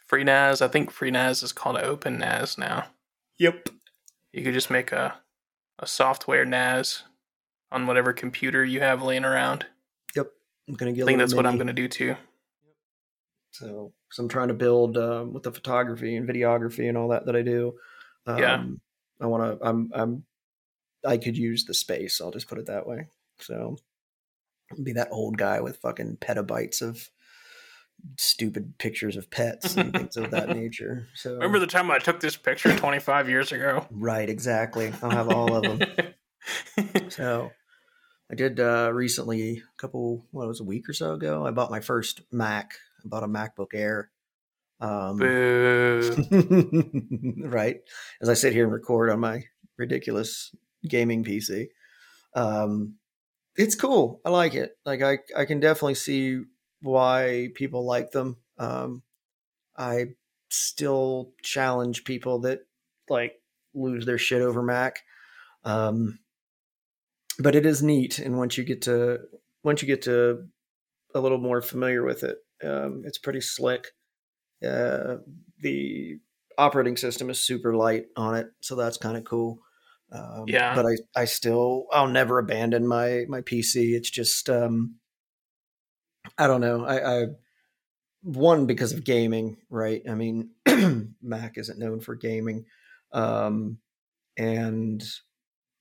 [0.07, 0.61] free NAS.
[0.61, 2.85] I think free NAS is called Open NAS now.
[3.37, 3.69] yep.
[4.31, 5.15] You could just make a
[5.79, 7.03] a software NAS
[7.71, 9.65] on whatever computer you have laying around.
[10.15, 10.31] Yep.
[10.67, 11.03] I'm gonna get.
[11.03, 12.15] I think that's what I'm to do too.
[13.51, 17.25] So, so I'm trying to build um, with the photography and videography and all that
[17.25, 17.73] that I do.
[18.27, 18.63] Um, Yeah.
[19.21, 19.65] I want to.
[19.67, 19.91] I'm.
[19.93, 20.23] I'm.
[21.05, 22.21] I could use the space.
[22.21, 23.07] I'll just put it that way.
[23.39, 23.75] So,
[24.81, 27.09] be that old guy with fucking petabytes of
[28.17, 31.07] stupid pictures of pets and things of that nature.
[31.15, 33.85] So, Remember the time I took this picture 25 years ago?
[33.91, 34.29] right?
[34.29, 34.91] Exactly.
[35.01, 36.13] I'll have all of them.
[37.09, 37.51] So
[38.31, 41.71] I did uh, recently, a couple, what was a week or so ago, I bought
[41.71, 42.73] my first Mac.
[43.03, 44.09] I bought a MacBook Air.
[44.79, 46.15] Um, Boo.
[47.45, 47.77] right.
[48.21, 49.43] As I sit here and record on my
[49.77, 50.53] ridiculous
[50.87, 51.67] gaming PC.
[52.35, 52.95] Um,
[53.55, 54.19] it's cool.
[54.25, 54.77] I like it.
[54.85, 56.41] Like I, I can definitely see
[56.81, 58.37] why people like them.
[58.57, 59.03] Um,
[59.77, 60.07] I
[60.49, 62.61] still challenge people that
[63.09, 63.33] like
[63.73, 65.01] lose their shit over Mac.
[65.63, 66.19] Um,
[67.39, 69.19] but it is neat, and once you get to
[69.63, 70.45] once you get to
[71.15, 73.87] a little more familiar with it, um, it's pretty slick.
[74.65, 75.17] Uh,
[75.59, 76.19] the
[76.57, 79.59] operating system is super light on it, so that's kind of cool.
[80.11, 80.75] Um, Yeah.
[80.75, 83.93] but I, I still, I'll never abandon my my PC.
[83.93, 84.95] It's just, um,
[86.37, 86.85] I don't know.
[86.85, 87.25] I, I
[88.21, 90.01] one because of gaming, right?
[90.09, 90.51] I mean,
[91.21, 92.65] Mac isn't known for gaming,
[93.11, 93.79] um,
[94.37, 95.03] and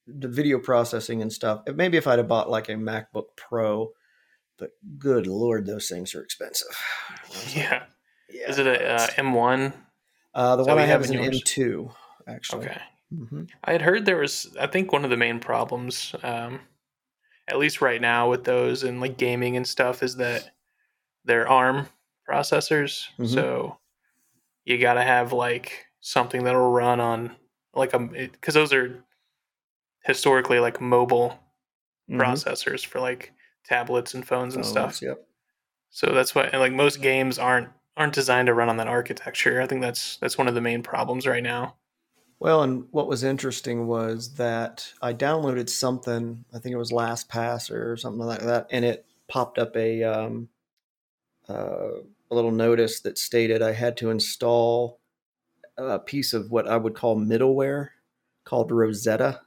[0.06, 1.62] the video processing and stuff.
[1.72, 3.92] Maybe if I'd have bought like a MacBook Pro,
[4.62, 6.68] but good lord, those things are expensive.
[7.56, 7.86] yeah.
[8.30, 9.72] Yeah, Is it a uh, M1?
[10.34, 11.42] uh, the is one I have is an yours?
[11.42, 11.90] M2,
[12.28, 12.66] actually.
[12.66, 12.80] Okay.
[13.10, 16.60] hmm I had heard there was, I think one of the main problems, um,
[17.48, 20.54] at least right now with those and like gaming and stuff, is that
[21.24, 21.88] they're ARM
[22.30, 23.06] processors.
[23.18, 23.26] Mhm.
[23.26, 23.78] So
[24.64, 27.34] you got to have like something that'll run on
[27.74, 29.02] like a, because those are
[30.04, 31.36] historically like mobile
[32.08, 32.20] Mm-hmm.
[32.20, 33.32] processors for like
[33.64, 35.00] tablets and phones and stuff.
[35.00, 35.26] Yep.
[35.90, 39.60] So that's why, and like most games aren't aren't designed to run on that architecture.
[39.60, 41.76] I think that's that's one of the main problems right now.
[42.40, 46.44] Well, and what was interesting was that I downloaded something.
[46.52, 50.48] I think it was LastPass or something like that, and it popped up a um,
[51.48, 54.98] uh, a little notice that stated I had to install
[55.76, 57.90] a piece of what I would call middleware
[58.44, 59.42] called Rosetta.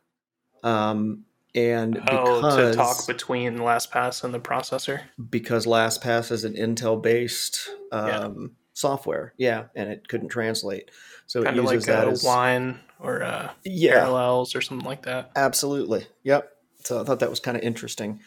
[0.63, 1.24] Um,
[1.55, 5.01] and Oh, to talk between LastPass and the processor.
[5.29, 8.47] because LastPass is an Intel based um, Yeah.
[8.73, 10.91] software, yeah, and it couldn't translate,
[11.25, 14.61] so it Kind of uses like that a as wine or uh, yeah, parallels or
[14.61, 15.31] something like that.
[15.35, 16.05] Absolutely.
[16.23, 16.51] Yep.
[16.83, 18.19] So I thought that was kind of interesting.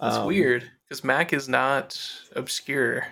[0.00, 2.00] That's Um, weird because Mac is not
[2.34, 3.06] obscure.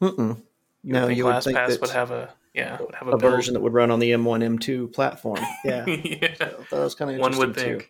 [0.00, 0.40] Mm-mm.
[0.82, 3.08] You No, would think you would think LastPass that would have a yeah would have
[3.08, 5.38] a, a version that would run on the M1, M2 platform.
[5.64, 5.84] Yeah.
[5.86, 7.80] yeah, so that was kind of one would too.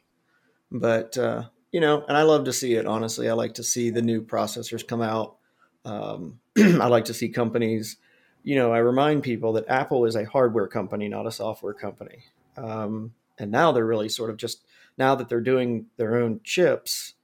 [0.70, 2.87] But uh, you know, and I love to see it.
[2.87, 5.37] Honestly, I like to see the new processors come out.
[5.85, 7.96] Um, I like to see companies.
[8.42, 12.24] You know, I remind people that Apple is a hardware company, not a software company.
[12.57, 14.64] Um, and now they're really sort of just
[14.96, 17.14] now that they're doing their own chips,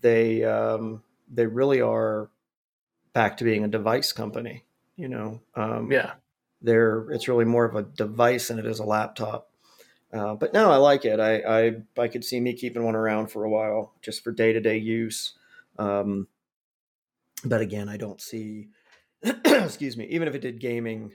[0.00, 2.30] they um, they really are
[3.12, 4.64] back to being a device company.
[4.96, 6.12] You know, um, Yeah,
[6.60, 9.50] they're it's really more of a device than it is a laptop.
[10.12, 11.20] Uh, but no, I like it.
[11.20, 14.52] I, I I could see me keeping one around for a while just for day
[14.52, 15.34] to day use.
[15.78, 16.28] Um,
[17.44, 18.68] but again, I don't see.
[19.22, 20.04] excuse me.
[20.06, 21.12] Even if it did gaming,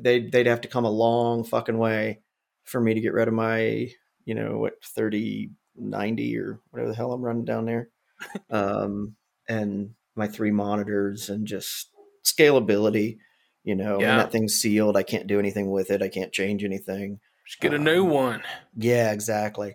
[0.00, 2.20] they'd they'd have to come a long fucking way
[2.64, 3.90] for me to get rid of my
[4.24, 7.88] you know what 30 90 or whatever the hell I'm running down there.
[8.50, 9.14] um,
[9.48, 11.90] and my three monitors and just
[12.24, 13.18] scalability.
[13.64, 14.08] You know, Yeah.
[14.08, 16.00] when that thing's sealed, I can't do anything with it.
[16.02, 17.20] I can't change anything.
[17.48, 18.42] Just get a new Um, one.
[18.76, 19.74] Yeah, exactly.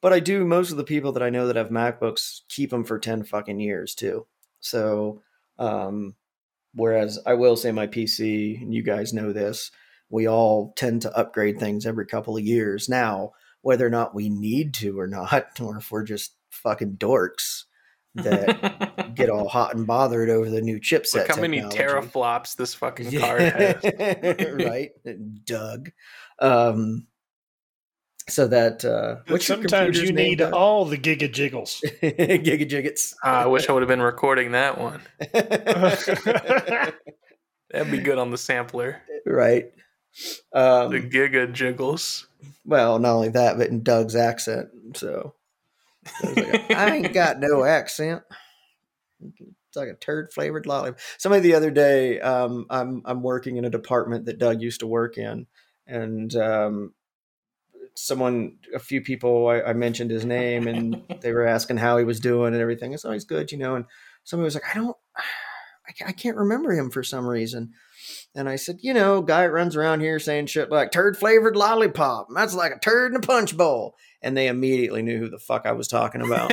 [0.00, 0.46] But I do.
[0.46, 3.60] Most of the people that I know that have MacBooks keep them for ten fucking
[3.60, 4.26] years too.
[4.60, 5.20] So,
[5.58, 6.16] um,
[6.72, 9.70] whereas I will say my PC, and you guys know this,
[10.08, 14.30] we all tend to upgrade things every couple of years now, whether or not we
[14.30, 17.64] need to or not, or if we're just fucking dorks
[18.16, 21.14] that get all hot and bothered over the new chipset.
[21.14, 22.08] Look how many technology.
[22.08, 24.54] teraflops this fucking card has.
[24.54, 24.90] right,
[25.44, 25.90] Doug.
[26.38, 27.06] Um,
[28.28, 30.52] so that uh, what's sometimes computer's you name, need Doug?
[30.52, 31.80] all the giga jiggles.
[32.02, 33.14] Giga Jiggets.
[33.24, 35.00] Ah, I wish I would have been recording that one.
[37.72, 39.02] That'd be good on the sampler.
[39.26, 39.66] right.
[40.52, 42.26] Um, The Giga Jiggles.
[42.64, 44.68] well, not only that, but in Doug's accent.
[44.94, 45.34] So
[46.22, 48.22] I, like, I ain't got no accent.
[49.20, 50.98] It's like a turd flavored lollipop.
[51.18, 54.86] Somebody the other day, um, I'm I'm working in a department that Doug used to
[54.86, 55.46] work in,
[55.86, 56.94] and um,
[57.94, 62.04] someone, a few people, I, I mentioned his name, and they were asking how he
[62.04, 62.92] was doing and everything.
[62.92, 63.76] It's always good, you know.
[63.76, 63.84] And
[64.24, 64.96] somebody was like, I don't,
[65.88, 67.72] I can't, I can't remember him for some reason.
[68.34, 72.28] And I said, you know, guy runs around here saying shit like turd flavored lollipop.
[72.34, 73.96] That's like a turd in a punch bowl.
[74.22, 76.52] And they immediately knew who the fuck I was talking about.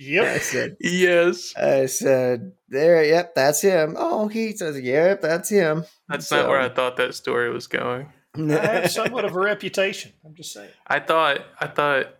[0.00, 0.24] Yep.
[0.26, 1.54] I said, yes.
[1.56, 3.96] I said, there, yep, that's him.
[3.98, 5.84] Oh, he says, yep, that's him.
[6.08, 8.12] That's So- not where I thought that story was going.
[8.36, 10.12] I have somewhat of a reputation.
[10.24, 10.70] I'm just saying.
[10.86, 12.14] I thought I thought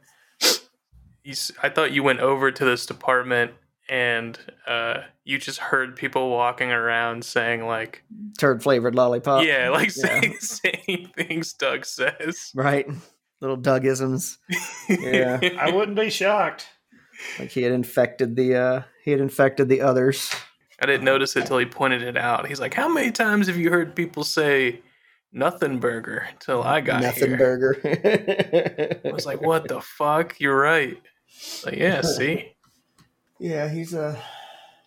[1.22, 3.52] you s- I thought you went over to this department
[3.88, 8.04] and uh, you just heard people walking around saying like
[8.38, 9.44] turd flavored lollipop.
[9.44, 10.20] yeah like yeah.
[10.20, 12.52] saying, saying things Doug says.
[12.54, 12.86] Right.
[13.40, 14.38] Little Dougisms.
[14.88, 15.38] Yeah.
[15.60, 16.66] I wouldn't be shocked.
[17.38, 20.32] Like he had infected the uh he had infected the others.
[20.80, 22.46] I didn't notice it till he pointed it out.
[22.46, 24.80] He's like, "How many times have you heard people say
[25.32, 29.00] nothing burger till I got Nothing here?" burger.
[29.04, 30.38] I was like, "What the fuck?
[30.38, 30.96] You're right."
[31.64, 32.54] Like, yeah, see,
[33.40, 34.20] Yeah, he's a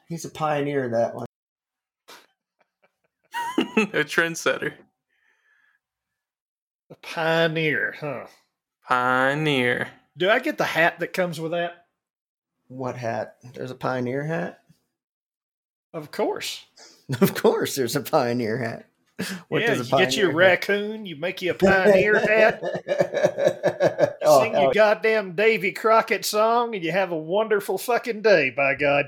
[0.07, 1.25] he's a pioneer of that one.
[3.57, 4.73] a trendsetter,
[6.89, 8.25] A pioneer, huh?
[8.87, 9.87] pioneer.
[10.17, 11.85] Do I get the hat that comes with that?
[12.67, 13.37] What hat?
[13.53, 14.59] There's a pioneer hat?
[15.93, 16.65] Of course.
[17.19, 18.85] Of course there's a pioneer hat.
[19.49, 21.53] What yeah, does a you get you a pioneer hat- raccoon, you make you a
[21.53, 22.61] pioneer hat,
[24.43, 29.07] sing your goddamn Davy Crockett song, and you have a wonderful fucking day, by God.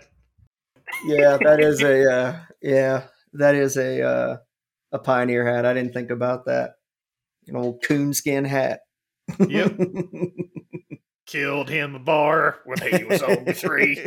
[1.05, 4.37] yeah, that is a uh, yeah, that is a uh,
[4.91, 5.65] a pioneer hat.
[5.65, 6.75] I didn't think about that.
[7.47, 8.81] An old coonskin hat.
[9.47, 9.79] Yep.
[11.25, 13.97] Killed him a bar when he was only three.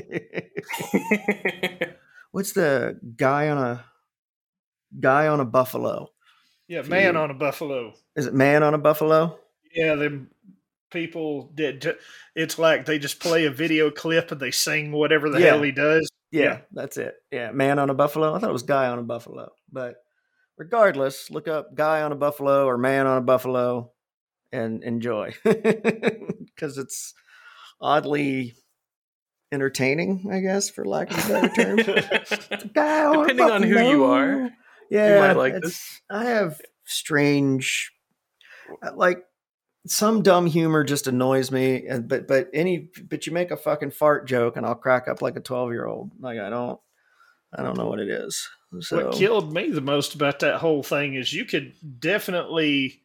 [2.30, 3.84] What's the guy on a
[5.00, 6.10] guy on a buffalo?
[6.68, 7.94] Yeah, man on a buffalo.
[8.14, 9.38] Is it man on a buffalo?
[9.74, 9.94] Yeah,
[10.96, 11.96] people did.
[12.35, 15.46] It's like they just play a video clip and they sing whatever the Yeah.
[15.48, 16.11] hell he does.
[16.30, 16.59] Yeah, Yeah.
[16.72, 17.14] that's it.
[17.30, 18.35] Yeah, man on a buffalo.
[18.35, 19.96] I thought it was guy on a buffalo, but
[20.56, 23.92] regardless, look up guy on a buffalo or man on a buffalo
[24.52, 27.12] and enjoy because it's
[27.79, 28.54] oddly
[29.52, 31.79] entertaining, I guess, for lack of a better term.
[32.50, 34.50] A guy on a Depending on who you are,
[34.90, 35.54] yeah, might like.
[36.10, 37.92] I have strange,
[38.94, 39.23] like
[39.87, 44.26] some dumb humor just annoys me, but but any but you make a fucking fart
[44.26, 46.12] joke and I'll crack up like a twelve year old.
[46.20, 46.78] Like I don't,
[47.54, 48.48] I don't know what it is.
[48.80, 53.02] So What killed me the most about that whole thing is you could definitely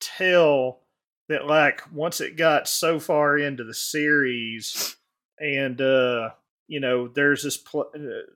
[0.00, 0.80] tell
[1.28, 4.96] that like once it got so far into the series
[5.40, 6.30] and uh
[6.66, 8.30] you know there's this pl- uh,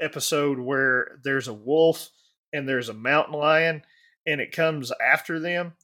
[0.00, 2.10] episode where there's a wolf
[2.52, 3.82] and there's a mountain lion
[4.26, 5.74] and it comes after them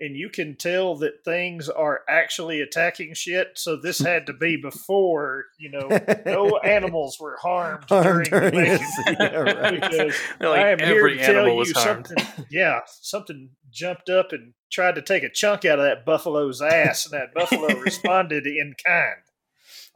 [0.00, 4.56] and you can tell that things are actually attacking shit so this had to be
[4.56, 5.88] before you know
[6.24, 8.86] no animals were harmed, Harmed during, the during making.
[8.86, 9.80] this, yeah, right.
[9.80, 12.06] Because like I am here every to tell animal you was harmed.
[12.08, 12.46] something.
[12.50, 17.04] Yeah, something jumped up and tried to take a chunk out of that buffalo's ass,
[17.06, 19.16] and that buffalo responded in kind.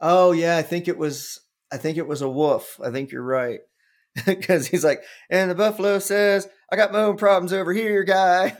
[0.01, 1.39] Oh yeah, I think it was.
[1.71, 2.79] I think it was a wolf.
[2.83, 3.61] I think you're right.
[4.25, 8.55] because he's like, and the buffalo says, "I got my own problems over here, guy."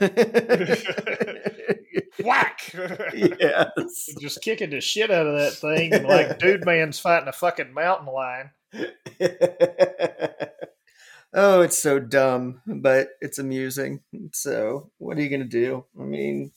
[2.24, 2.72] Whack!
[3.14, 4.08] yes.
[4.20, 7.72] Just kicking the shit out of that thing, and like dude man's fighting a fucking
[7.72, 8.50] mountain lion.
[11.32, 14.00] oh, it's so dumb, but it's amusing.
[14.32, 15.84] So, what are you gonna do?
[15.98, 16.50] I mean,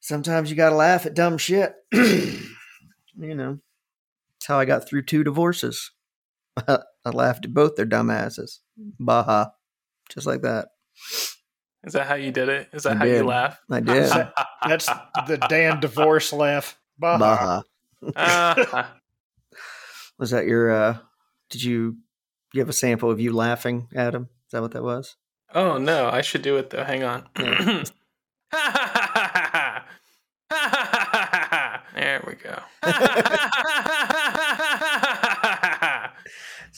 [0.00, 1.74] sometimes you gotta laugh at dumb shit.
[1.92, 2.38] you
[3.16, 3.58] know,
[4.34, 5.90] that's how I got through two divorces.
[6.68, 8.60] I laughed at both their dumb asses.
[8.98, 9.52] Baha.
[10.10, 10.68] Just like that.
[11.84, 12.68] Is that how you did it?
[12.72, 13.58] Is that I how you laugh?
[13.70, 14.10] I did.
[14.68, 14.86] That's
[15.26, 16.78] the Dan divorce laugh.
[16.98, 17.18] Baha.
[17.18, 17.62] Baha.
[18.16, 18.94] Ah,
[20.18, 20.98] Was that your uh
[21.48, 21.96] did you
[22.52, 24.24] you have a sample of you laughing, Adam?
[24.46, 25.16] Is that what that was?
[25.54, 26.84] oh no, I should do it though.
[26.84, 27.28] Hang on.
[31.94, 32.58] there we go.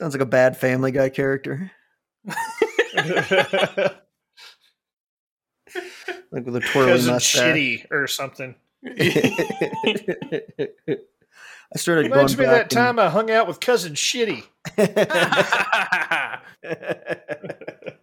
[0.03, 1.70] Sounds like a bad family guy character.
[6.32, 7.42] Like with a twirly Cousin mustache.
[7.42, 8.55] shitty or something.
[8.86, 8.90] I
[11.76, 14.44] started Reminds me going of that back time I hung out with cousin shitty.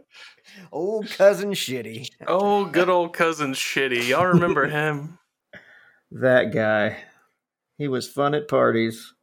[0.72, 2.10] Old cousin shitty.
[2.28, 4.08] oh, good old cousin Shitty.
[4.08, 5.18] Y'all remember him?
[6.12, 6.97] That guy.
[7.78, 9.14] He was fun at parties.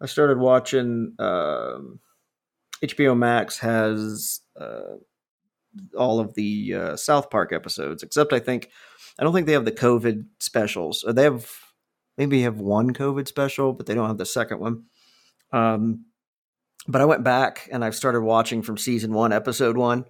[0.00, 2.00] I started watching um,
[2.82, 4.96] HBO Max has uh,
[5.96, 8.70] all of the uh, South Park episodes, except I think
[9.18, 11.02] I don't think they have the COVID specials.
[11.04, 11.50] Or they have
[12.16, 14.84] maybe have one COVID special, but they don't have the second one.
[15.52, 16.06] Um,
[16.86, 20.04] but I went back and I've started watching from season one, episode one,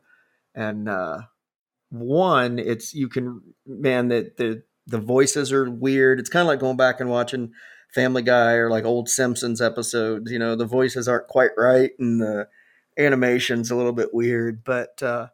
[0.54, 1.18] and uh,
[1.90, 6.20] one, it's you can man that the the voices are weird.
[6.20, 7.52] It's kind of like going back and watching
[7.94, 10.30] Family Guy or like old Simpsons episodes.
[10.30, 12.48] You know, the voices aren't quite right and the
[12.98, 14.64] animation's a little bit weird.
[14.64, 15.28] But uh,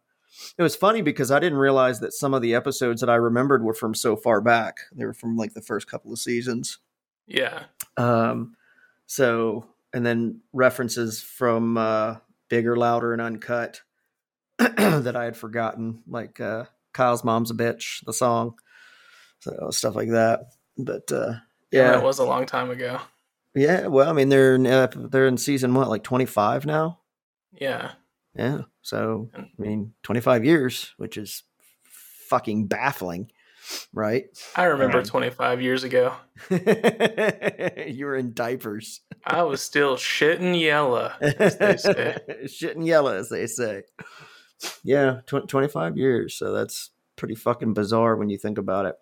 [0.58, 3.64] it was funny because I didn't realize that some of the episodes that I remembered
[3.64, 4.78] were from so far back.
[4.92, 6.78] They were from like the first couple of seasons.
[7.26, 7.64] Yeah.
[7.96, 8.54] Um,
[9.06, 12.16] so and then references from uh,
[12.48, 13.80] bigger, louder, and uncut
[14.58, 18.56] that I had forgotten, like uh, Kyle's mom's a bitch, the song,
[19.38, 20.52] so stuff like that.
[20.76, 21.34] But uh,
[21.74, 23.00] Yeah, yeah, that was a long time ago.
[23.54, 23.86] yeah.
[23.88, 27.00] Well, I mean, they're in, uh, they're in season what, like twenty five now.
[27.52, 27.92] Yeah.
[28.36, 28.62] Yeah.
[28.82, 31.42] So I mean, twenty five years, which is
[32.28, 33.30] fucking baffling,
[33.92, 34.24] right?
[34.56, 35.06] I remember Right.
[35.06, 36.14] 25 years ago.
[36.50, 39.00] you were in diapers.
[39.24, 42.16] I was still shitting yellow, as they say.
[42.46, 43.82] Shit and yellow, as they say.
[44.82, 46.34] Yeah, tw- 25 years.
[46.34, 48.96] So that's pretty fucking bizarre when you think about it.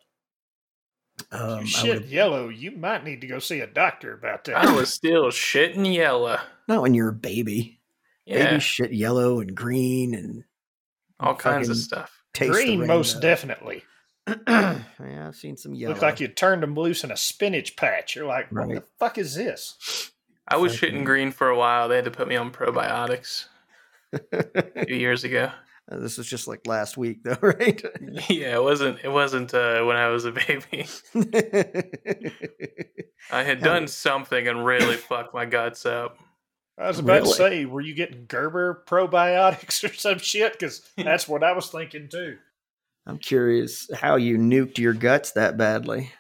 [1.31, 2.49] Um, you I shit would've- yellow.
[2.49, 4.57] You might need to go see a doctor about that.
[4.57, 6.39] I was still shitting yellow.
[6.69, 7.81] not when you're a baby.
[8.27, 8.51] Yeah.
[8.51, 10.45] Baby shit yellow and green and
[11.19, 12.23] all kinds of stuff.
[12.33, 13.83] taste Green, most definitely.
[14.49, 15.93] yeah, I've seen some yellow.
[15.95, 18.15] Looked like you turned them loose in a spinach patch.
[18.15, 20.11] You're like, what the fuck is this?
[20.47, 21.89] I was shitting green for a while.
[21.89, 23.47] They had to put me on probiotics
[24.13, 25.51] a few years ago.
[25.91, 27.83] Uh, this was just like last week, though, right?
[28.29, 28.99] Yeah, it wasn't.
[29.03, 30.87] It wasn't uh, when I was a baby.
[33.31, 36.19] I had done something and really fucked my guts up.
[36.79, 37.29] I was about Really?
[37.29, 40.53] to say, were you getting Gerber probiotics or some shit?
[40.53, 42.39] Because that's what I was thinking too.
[43.07, 46.13] I'm curious how you nuked your guts that badly.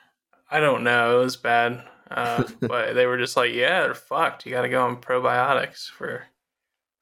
[0.50, 1.20] I don't know.
[1.20, 1.84] It was bad.
[2.10, 4.44] Uh, but they were just like, yeah, they're fucked.
[4.44, 6.24] You got to go on probiotics for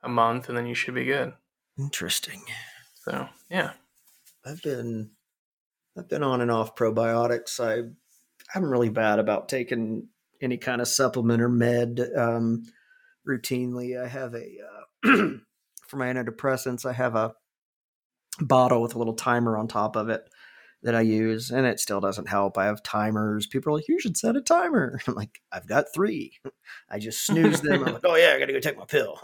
[0.02, 1.32] a month and then you should be good.
[1.80, 2.42] Interesting.
[2.94, 3.72] So, yeah.
[4.44, 5.10] I've been
[5.96, 7.60] I've been on and off probiotics.
[7.60, 7.88] I
[8.54, 10.08] I'm really bad about taking
[10.40, 12.64] any kind of supplement or med um,
[13.28, 14.02] routinely.
[14.02, 14.46] I have a
[15.04, 15.28] uh,
[15.88, 16.86] for my antidepressants.
[16.86, 17.34] I have a
[18.40, 20.28] bottle with a little timer on top of it
[20.82, 22.56] that I use, and it still doesn't help.
[22.56, 23.46] I have timers.
[23.46, 26.38] People are like, "You should set a timer." I'm like, "I've got three.
[26.90, 27.84] I just snooze them.
[27.84, 29.18] I'm like, "Oh yeah, I got to go take my pill,"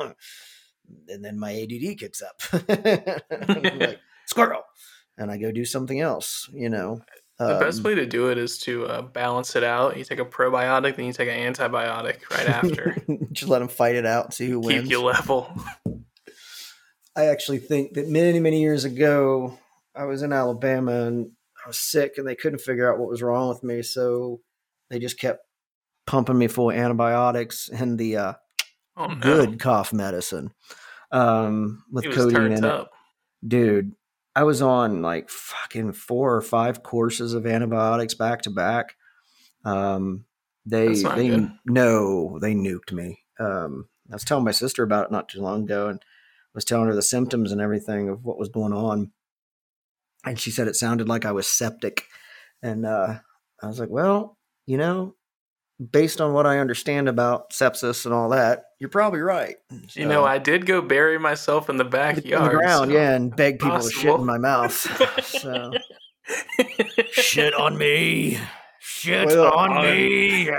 [1.09, 2.41] and then my ADD kicks up.
[2.53, 4.63] I'm like, squirrel
[5.19, 7.01] and i go do something else you know
[7.39, 9.97] The best Um, way to do it is to uh, balance it out.
[9.97, 12.97] You take a probiotic, then you take an antibiotic right after.
[13.33, 15.55] just let them fight it out see who Keep wins you level.
[17.15, 19.59] i actually think that many many years ago
[19.95, 21.31] i was in alabama and
[21.65, 24.41] i was sick and they couldn't figure out what was wrong with me so
[24.91, 25.41] they just kept
[26.07, 28.33] pumping me full of antibiotics and the uh,
[28.97, 29.17] Oh, no.
[29.17, 30.53] good cough medicine
[31.13, 32.87] um, with codeine in it
[33.47, 33.93] dude
[34.35, 38.97] i was on like fucking four or five courses of antibiotics back to back
[39.65, 40.25] um
[40.65, 41.51] they they good.
[41.67, 45.65] no they nuked me um I was telling my sister about it not too long
[45.65, 46.01] ago, and
[46.55, 49.11] was telling her the symptoms and everything of what was going on.
[50.25, 52.05] And she said it sounded like I was septic.
[52.63, 53.19] And uh,
[53.63, 55.15] I was like, well, you know,
[55.93, 59.57] based on what I understand about sepsis and all that, you're probably right.
[59.95, 62.53] You know, I did go bury myself in the in backyard.
[62.53, 64.73] the ground, so- yeah, and beg people to shit in my mouth.
[65.25, 65.73] so
[67.13, 68.39] shit on me,
[68.81, 70.51] shit Well, on on- me.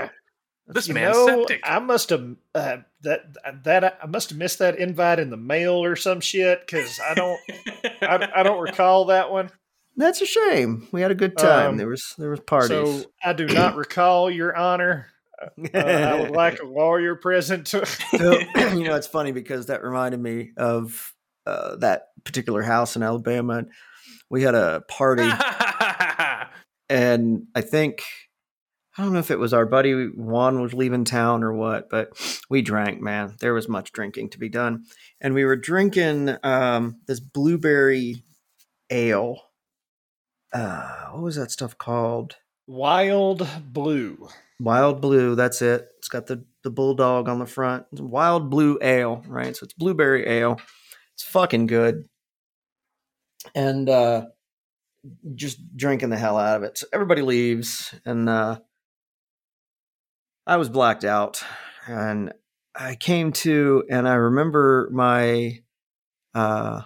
[0.66, 1.60] this You man's know, septic.
[1.64, 3.20] I must have uh, that
[3.64, 7.14] that I must have missed that invite in the mail or some shit because I
[7.14, 7.40] don't
[8.02, 9.50] I, I don't recall that one.
[9.98, 10.86] That's a shame.
[10.92, 11.70] We had a good time.
[11.70, 12.68] Um, there was there was parties.
[12.68, 15.08] So I do not recall, Your Honor.
[15.42, 17.66] Uh, I would like a lawyer present.
[17.68, 21.12] To, So, you know, it's funny because that reminded me of
[21.46, 23.64] uh, that particular house in Alabama.
[24.30, 25.28] We had a party,
[26.88, 28.02] and I think
[28.96, 32.10] I don't know if it was our buddy Juan was leaving town or what, but
[32.48, 33.00] we drank.
[33.00, 34.84] Man, there was much drinking to be done,
[35.20, 38.22] and we were drinking um, this blueberry
[38.90, 39.42] ale.
[40.52, 42.36] Uh, what was that stuff called?
[42.66, 44.28] Wild Blue.
[44.60, 45.88] Wild Blue, that's it.
[45.98, 47.86] It's got the, the bulldog on the front.
[47.92, 49.56] It's Wild Blue Ale, right?
[49.56, 50.60] So it's blueberry ale.
[51.14, 52.08] It's fucking good.
[53.54, 54.26] And uh
[55.34, 56.78] just drinking the hell out of it.
[56.78, 58.58] So everybody leaves and uh
[60.46, 61.42] I was blacked out
[61.86, 62.32] and
[62.74, 65.60] I came to and I remember my
[66.34, 66.82] uh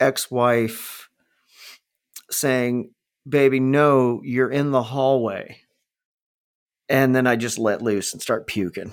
[0.00, 1.08] ex-wife
[2.32, 2.90] saying,
[3.28, 5.62] "Baby, no, you're in the hallway."
[6.92, 8.92] and then I just let loose and start puking.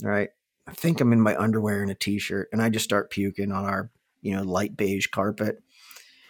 [0.00, 0.30] Right.
[0.68, 3.64] I think I'm in my underwear and a t-shirt, and I just start puking on
[3.64, 3.90] our,
[4.22, 5.60] you know, light beige carpet.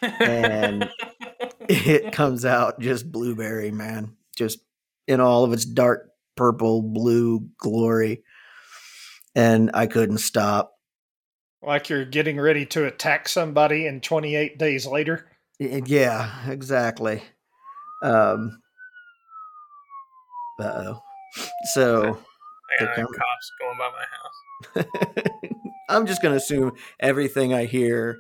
[0.01, 0.89] And
[1.69, 4.61] it comes out just blueberry, man, just
[5.07, 8.25] in all of its dark purple, blue glory.
[9.35, 10.73] And I couldn't stop.
[11.63, 15.30] Like you're getting ready to attack somebody, and 28 days later.
[15.61, 17.23] Y- Yeah, exactly.
[18.03, 18.61] Um,
[20.59, 21.03] uh oh.
[21.75, 22.19] So
[22.81, 24.87] I got cops going by my house.
[25.89, 28.17] I'm just going to assume everything I hear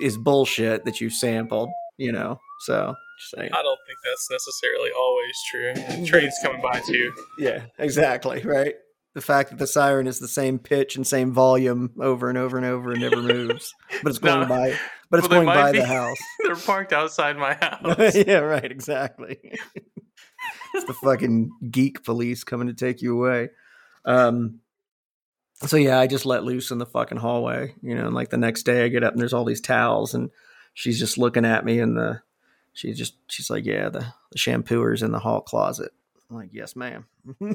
[0.00, 2.40] is bullshit that you sampled, you know.
[2.66, 3.50] So, just saying.
[3.52, 6.06] I don't think that's necessarily always true.
[6.06, 7.12] Trains coming by too.
[7.38, 8.74] Yeah, exactly, right?
[9.14, 12.56] The fact that the siren is the same pitch and same volume over and over
[12.56, 14.46] and over and never moves, but it's going No.
[14.46, 14.76] by
[15.10, 16.18] but it's Well, going by might the house.
[16.44, 18.14] They're parked outside my house.
[18.14, 19.38] yeah, right, exactly.
[20.74, 23.48] it's the fucking geek police coming to take you away.
[24.04, 24.60] Um
[25.66, 28.36] so yeah, I just let loose in the fucking hallway, you know, and like the
[28.38, 30.30] next day I get up and there's all these towels and
[30.72, 32.22] she's just looking at me and the
[32.74, 35.90] she's just she's like, Yeah, the, the shampooer's in the hall closet.
[36.30, 37.06] I'm like, Yes, ma'am.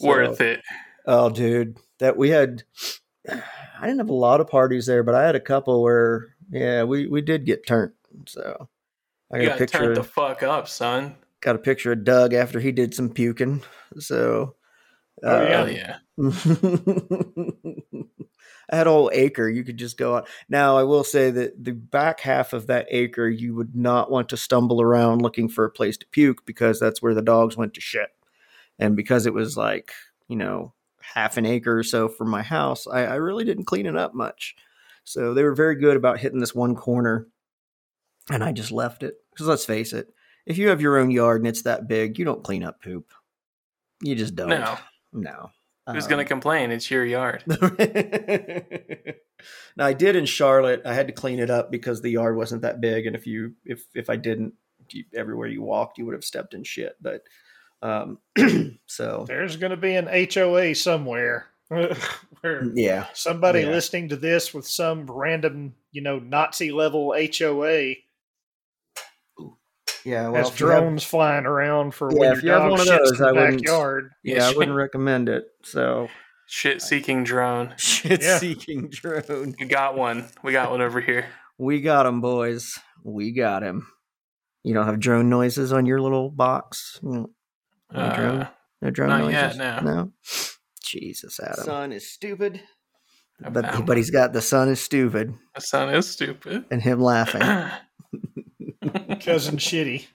[0.00, 0.60] Worth it.
[1.06, 2.62] Oh, dude, that we had.
[3.30, 6.82] I didn't have a lot of parties there, but I had a couple where, yeah,
[6.84, 7.92] we we did get turned.
[8.26, 8.68] So
[9.32, 9.78] I got a picture.
[9.78, 11.16] turned the fuck up, son.
[11.40, 13.62] got a picture of Doug after he did some puking.
[13.98, 14.56] So,
[15.22, 15.46] Oh.
[15.46, 15.96] Hell yeah.
[16.22, 16.30] Uh,
[18.70, 19.48] I had whole acre.
[19.48, 20.24] You could just go on.
[20.48, 24.28] Now, I will say that the back half of that acre, you would not want
[24.30, 27.74] to stumble around looking for a place to puke because that's where the dogs went
[27.74, 28.10] to shit.
[28.78, 29.92] And because it was like,
[30.28, 33.86] you know, half an acre or so from my house, I, I really didn't clean
[33.86, 34.56] it up much.
[35.04, 37.28] So they were very good about hitting this one corner.
[38.30, 39.16] And I just left it.
[39.30, 40.08] Because let's face it,
[40.46, 43.12] if you have your own yard and it's that big, you don't clean up poop.
[44.00, 44.48] You just don't.
[44.48, 44.76] No.
[45.12, 45.50] No.
[45.90, 46.70] Who's Um, gonna complain?
[46.70, 47.44] It's your yard.
[49.76, 50.82] now I did in Charlotte.
[50.84, 53.54] I had to clean it up because the yard wasn't that big, and if you
[53.64, 54.54] if if I didn't,
[54.90, 56.96] you, everywhere you walked, you would have stepped in shit.
[57.00, 57.22] But
[57.82, 58.18] um,
[58.86, 63.70] so There's going to be an HOA somewhere where yeah, somebody Yeah.
[63.70, 67.94] listening to this with some random, you know, Nazi level HOA
[70.04, 70.28] yeah.
[70.28, 72.62] Well, has if you have- drones flying around for Yeah, when if your you have
[72.62, 74.10] dog one of those, in I the wouldn't- backyard.
[74.24, 75.44] yeah, I wouldn't recommend it.
[75.62, 76.08] So
[76.46, 77.74] Shit seeking drone.
[77.78, 78.38] shit Yeah.
[78.38, 79.54] seeking drone.
[79.58, 80.28] We got one.
[80.42, 81.26] We got one over here.
[81.58, 82.78] We got him, boys.
[83.02, 83.86] We got him.
[84.62, 86.98] You don't have drone noises on your little box.
[87.02, 87.30] No,
[87.92, 88.40] no drone.
[88.42, 88.50] Uh,
[88.82, 89.56] No drone Not noises.
[89.58, 90.12] yet, no.
[90.82, 91.64] Jesus, Adam.
[91.64, 92.60] Son is stupid.
[93.40, 96.66] But but he's got the son is stupid my son is stupid.
[96.70, 97.40] and him laughing.
[99.20, 100.06] Cousin Shitty.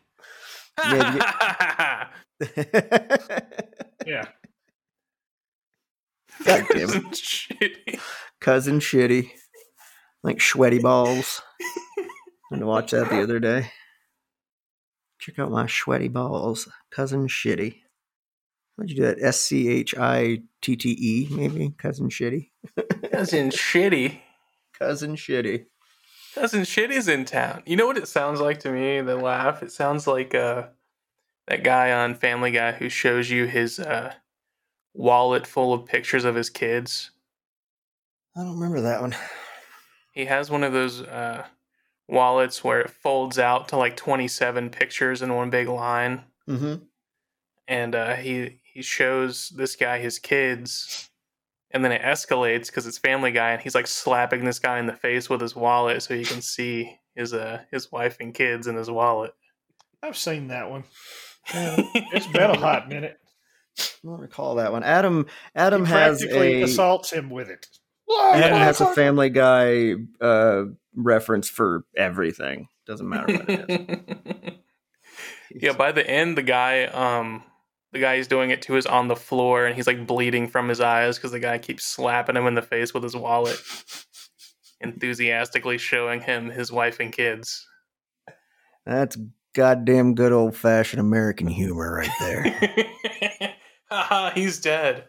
[0.77, 2.07] Yeah,
[4.05, 4.25] Yeah.
[6.45, 7.03] God damn it.
[7.11, 7.99] Shitty.
[8.39, 9.31] Cousin shitty.
[10.23, 11.41] Like sweaty balls.
[11.61, 12.05] I
[12.51, 13.71] had to watch that the other day.
[15.19, 16.69] Check out my sweaty balls.
[16.91, 17.81] Cousin shitty.
[18.77, 19.21] How'd you do that?
[19.21, 21.73] S C H I T T E, maybe?
[21.77, 22.51] Cousin Shitty?
[23.11, 24.19] Cousin Shitty.
[24.77, 25.65] Cousin Shitty.
[26.35, 27.63] Cousin is in town.
[27.65, 29.01] You know what it sounds like to me?
[29.01, 29.63] The laugh.
[29.63, 30.67] It sounds like uh,
[31.47, 34.13] that guy on Family Guy who shows you his uh,
[34.93, 37.11] wallet full of pictures of his kids.
[38.35, 39.15] I don't remember that one.
[40.11, 41.45] He has one of those uh,
[42.07, 46.23] wallets where it folds out to like 27 pictures in one big line.
[46.47, 46.83] Mm-hmm.
[47.67, 51.08] and uh, he he shows this guy his kids,
[51.71, 54.85] and then it escalates because it's Family Guy, and he's like slapping this guy in
[54.85, 58.67] the face with his wallet so you can see his uh his wife and kids
[58.67, 59.33] in his wallet.
[60.01, 60.83] I've seen that one.
[61.51, 63.17] It's been a hot minute.
[63.79, 64.83] I don't recall that one.
[64.83, 67.65] Adam Adam he has practically a assaults him with it.
[68.33, 70.63] Adam has a Family Guy uh,
[70.95, 72.67] reference for everything.
[72.85, 74.53] Doesn't matter what it is.
[75.61, 77.43] yeah, by the end, the guy um
[77.91, 80.69] the guy he's doing it to is on the floor, and he's like bleeding from
[80.69, 83.59] his eyes because the guy keeps slapping him in the face with his wallet,
[84.81, 87.67] enthusiastically showing him his wife and kids.
[88.85, 89.17] That's
[89.53, 93.55] goddamn good old fashioned American humor right there.
[93.89, 95.05] Haha, he's dead.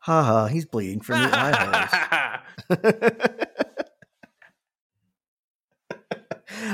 [0.00, 2.38] Haha, he's bleeding from the eye
[2.68, 3.46] holes.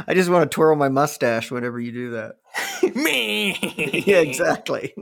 [0.07, 2.37] I just want to twirl my mustache whenever you do that.
[2.95, 3.57] Me.
[4.07, 4.93] yeah, exactly.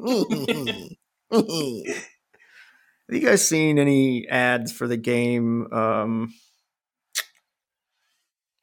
[1.32, 5.72] Have you guys seen any ads for the game?
[5.72, 6.34] Um,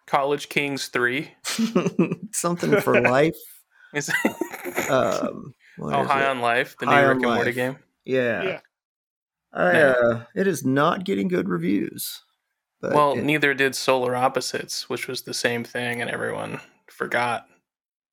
[0.08, 1.32] College Kings 3.
[2.32, 3.38] something for life.
[3.94, 4.10] Is
[4.90, 6.28] Um, what Oh, is High it?
[6.28, 7.78] on Life, the new High on Rick and Morty game.
[8.04, 8.44] Yeah.
[8.44, 8.60] Yeah.
[9.54, 12.22] I, uh, it is not getting good reviews.
[12.82, 16.60] But well, it- neither did Solar Opposites, which was the same thing, and everyone
[16.90, 17.48] forgot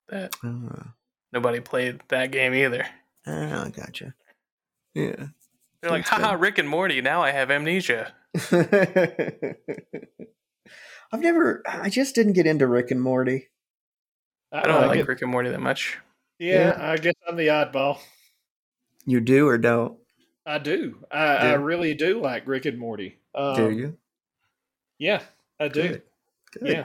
[0.09, 0.85] that uh,
[1.33, 2.87] nobody played that game either.
[3.27, 4.15] ah, gotcha.
[4.95, 5.27] Yeah.
[5.81, 6.35] They're like, That's haha.
[6.35, 8.13] Rick and Morty, now I have amnesia.
[11.13, 11.63] I've never.
[11.67, 13.49] I just didn't get into Rick and Morty.
[14.53, 15.09] I don't like it.
[15.09, 15.99] Rick and Morty that much.
[16.39, 17.99] Yeah, I guess I'm the oddball.
[19.07, 19.99] You do or don't?
[20.47, 21.05] I do.
[21.11, 23.19] I, I really do like Rick and Morty.
[23.35, 23.99] Um, do you?
[24.99, 25.23] Yeah,
[25.59, 25.83] I do.
[25.83, 26.03] Good.
[26.61, 26.69] Good.
[26.69, 26.85] Yeah,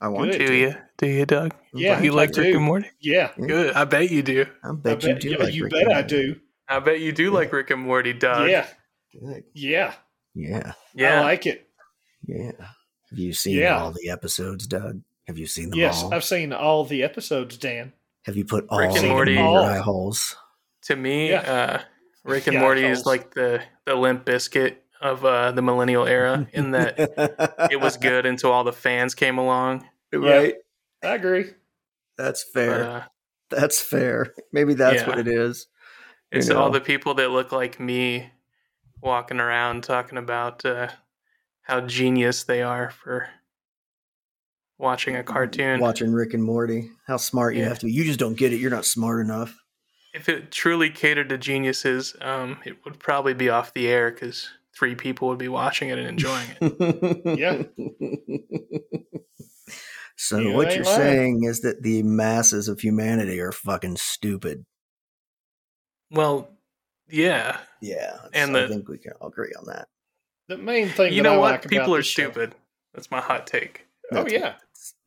[0.00, 0.40] I want Good.
[0.40, 0.58] you Do to.
[0.58, 0.74] you?
[0.98, 1.54] Do you, Doug?
[1.72, 2.56] Yeah, glad You like I Rick do.
[2.56, 2.90] and Morty?
[3.00, 3.30] yeah.
[3.38, 3.46] Yeah.
[3.46, 3.74] Good.
[3.74, 4.46] I bet you do.
[4.64, 5.28] I I bet, bet, you do.
[5.30, 6.36] yeah, like you Rick bet I do.
[6.68, 8.48] I bet you do like Rick and Morty, Doug.
[8.50, 8.66] Yeah,
[9.12, 9.44] Good.
[9.54, 9.94] yeah,
[10.34, 10.72] Yeah.
[10.94, 11.20] Yeah.
[11.20, 11.68] I like it.
[12.26, 12.52] Yeah.
[13.10, 13.80] Have you seen Yeah.
[13.82, 15.00] all the episodes, Doug?
[15.26, 16.12] Have you seen them Yes, all?
[16.14, 17.92] I've seen all the episodes, Dan.
[18.24, 19.32] Have you put all Rick and Morty.
[19.32, 19.64] in your All.
[19.64, 20.36] eye holes?
[20.82, 21.40] to me, Yeah.
[21.40, 21.82] uh,
[22.24, 26.46] Rick and Yeah, Morty is like the, the Limp Bizkit of uh, the millennial era
[26.52, 26.98] in that
[27.70, 29.88] it was good until all the fans came along.
[30.12, 30.54] right?
[31.02, 31.50] I agree.
[32.16, 32.84] That's But, fair.
[32.90, 33.04] uh,
[33.50, 34.34] That's fair.
[34.52, 35.08] Maybe that's Yeah.
[35.08, 35.68] what it is.
[36.32, 38.30] You It's all the people that look like me
[39.00, 40.88] walking around talking about uh,
[41.62, 43.28] how genius they are for
[44.78, 45.80] watching a cartoon.
[45.80, 46.90] Watching Rick and Morty.
[47.06, 47.92] How smart you have to be.
[47.92, 48.60] You just don't get it.
[48.60, 49.56] You're not smart enough.
[50.14, 54.48] If it truly catered to geniuses, um, it would probably be off the air because
[54.78, 57.38] three people would be watching it and enjoying it.
[57.38, 57.62] Yeah.
[60.16, 60.96] so You what you're lying.
[60.96, 64.64] saying is that the masses of humanity are fucking stupid.
[66.10, 66.50] well,
[67.10, 67.58] yeah.
[67.80, 68.18] Yeah.
[68.34, 69.88] And I the- think we can all agree on that.
[70.48, 71.50] The main thing You that know I what?
[71.52, 72.54] like People are this show- stupid.
[72.94, 73.86] That's my hot take.
[74.12, 74.54] Oh yeah,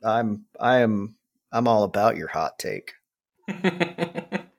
[0.04, 1.16] I'm I am
[1.52, 2.94] I'm all about your hot take.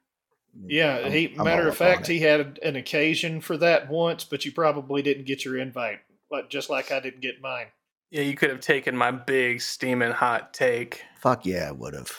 [0.67, 0.97] yeah.
[0.99, 4.53] I'm- he I'm matter of fact, he had an occasion for that once, but you
[4.53, 6.01] probably didn't get your invite,
[6.31, 7.67] but just like I didn't get mine.
[8.11, 11.03] yeah, you could have taken my big steaming hot take.
[11.21, 12.11] Fuck yeah, I would have.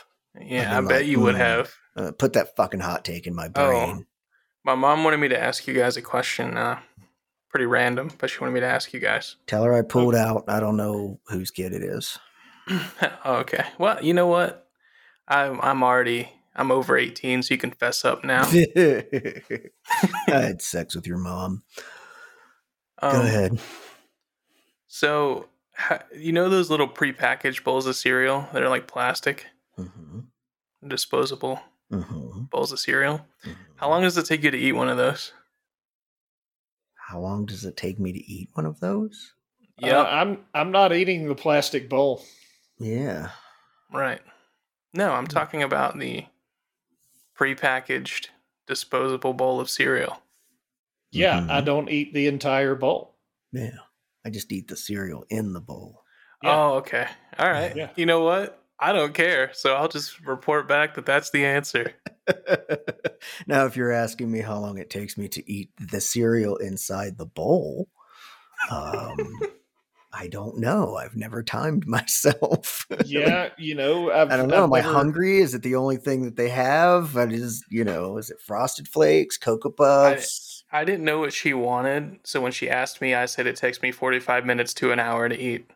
[0.41, 1.73] Yeah, I'd I be bet you would "Mm." have.
[1.95, 3.69] Uh, put that fucking hot take in my Oh.
[3.69, 4.05] brain.
[4.65, 6.57] My mom wanted me to ask you guys a question.
[6.57, 6.79] Uh,
[7.49, 9.35] pretty random, but she wanted me to ask you guys.
[9.45, 10.45] Tell her I pulled out.
[10.47, 12.17] I don't know whose kid it is.
[13.25, 13.65] oh, okay.
[13.77, 14.67] Well, you know what?
[15.27, 18.43] I'm I'm already I'm over 18, so you can fess up now.
[18.77, 19.69] I
[20.27, 21.63] had sex with your mom.
[23.01, 23.59] Go Um, ahead.
[24.87, 25.47] So,
[26.15, 30.19] you know those little prepackaged bowls of cereal that are like plastic, hmm
[30.85, 33.25] disposable hmm bowls of cereal?
[33.77, 35.33] How long does it take you to eat one of those?
[36.95, 39.33] How long does it take me to eat one of those?
[39.77, 42.23] Yeah, Uh, I'm I'm not eating the plastic bowl.
[42.79, 43.29] Yeah.
[43.91, 44.21] Right.
[44.93, 46.25] No, I'm talking about the
[47.43, 48.27] prepackaged
[48.67, 50.21] disposable bowl of cereal.
[51.11, 51.49] Yeah, Mhm.
[51.51, 53.17] I don't eat the entire bowl.
[53.51, 53.77] Yeah.
[54.25, 56.03] I just eat the cereal in the bowl.
[56.41, 56.55] Yeah.
[56.55, 57.07] Oh, okay.
[57.37, 57.75] All right.
[57.75, 57.89] Yeah.
[57.95, 58.59] You know what?
[58.79, 59.51] I don't care.
[59.53, 61.93] So I'll just report back that that's the answer.
[63.47, 67.17] now, if you're asking me how long it takes me to eat the cereal inside
[67.17, 67.89] the bowl,
[68.71, 69.17] um,
[70.15, 70.95] I don't know.
[70.95, 72.85] I've never timed myself.
[73.05, 74.57] yeah, you know, I've, I don't know.
[74.57, 75.39] I've Am I never- hungry?
[75.39, 77.15] Is it the only thing that they have?
[77.17, 80.63] It is, you know, is it Frosted Flakes, Cocoa Puffs?
[80.71, 83.81] I didn't know what she wanted, so when she asked me, I said it takes
[83.81, 85.69] me 45 minutes to an hour to eat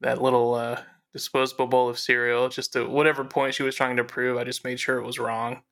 [0.00, 0.80] that little uh,
[1.12, 2.48] disposable bowl of cereal.
[2.48, 5.18] Just to whatever point she was trying to prove, I just made sure it was
[5.20, 5.62] wrong.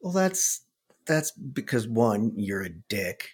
[0.00, 0.62] Well, that's
[1.06, 3.30] that's because one, you're a dick.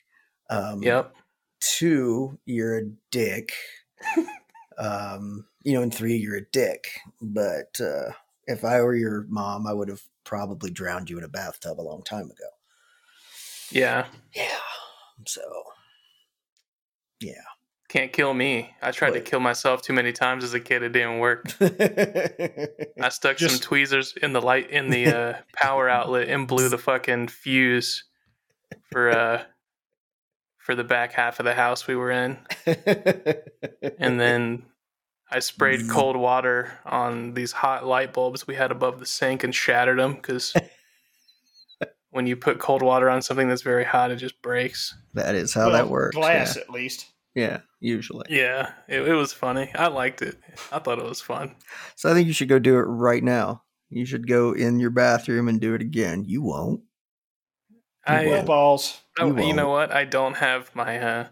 [0.49, 1.15] Um, Yep.
[1.61, 3.53] Two, you're a dick.
[4.79, 6.89] um, you know, and three, you're a dick.
[7.21, 8.13] But uh,
[8.47, 11.83] if I were your mom, I would have probably drowned you in a bathtub a
[11.83, 12.49] long time ago.
[13.71, 14.07] Yeah.
[14.35, 14.49] Yeah.
[15.27, 15.43] So,
[17.21, 17.43] yeah.
[17.89, 18.71] Can't kill me.
[18.81, 20.85] I tried to kill myself too many times as a kid.
[20.85, 21.45] It didn't work.
[21.61, 26.79] I stuck some tweezers in the light in the uh, power outlet and blew the
[26.79, 28.05] fucking fuse
[28.93, 29.43] for uh
[30.71, 32.39] for the back half of the house we were in.
[33.99, 34.63] And then
[35.29, 35.91] I sprayed mm.
[35.91, 40.15] cold water on these hot light bulbs we had above the sink and shattered them
[40.15, 40.55] because
[42.11, 44.95] when you put cold water on something that's very hot, it just breaks.
[45.15, 46.15] that is how well, that works.
[46.15, 47.09] Glass, at least.
[47.35, 47.43] Yeah.
[47.45, 48.27] yeah, usually.
[48.29, 49.73] Yeah, it, it was funny.
[49.75, 50.39] I liked it.
[50.71, 51.57] I thought it was fun.
[51.97, 53.65] So I think you should go do it right now.
[53.89, 56.25] You should go in your bathroom and do it again.
[56.29, 56.83] You won't.
[58.11, 59.01] I, Well, balls.
[59.19, 59.93] You you, know what?
[59.93, 61.29] I don't have my uh,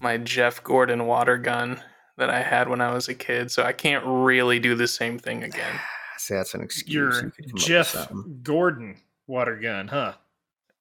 [0.00, 1.80] my Jeff Gordon water gun
[2.16, 5.18] that I had when I was a kid, so I can't really do the same
[5.18, 5.80] thing again.
[6.18, 6.94] See, that's an excuse.
[6.94, 8.12] Your You could come up with Jeff.
[8.42, 8.96] Gordon
[9.26, 10.14] water gun, huh?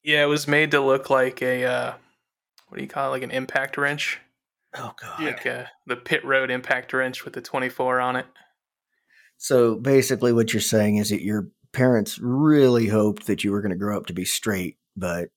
[0.03, 1.93] Yeah, it was made to look like a uh,
[2.67, 3.11] what do you call it?
[3.11, 4.19] Like an impact wrench,
[4.77, 5.23] Oh god.
[5.23, 8.25] Like uh, the pit road impact wrench with the twenty four on it.
[9.37, 13.71] So basically, what you're saying is that your parents really hoped that you were going
[13.71, 15.29] to grow up to be straight, but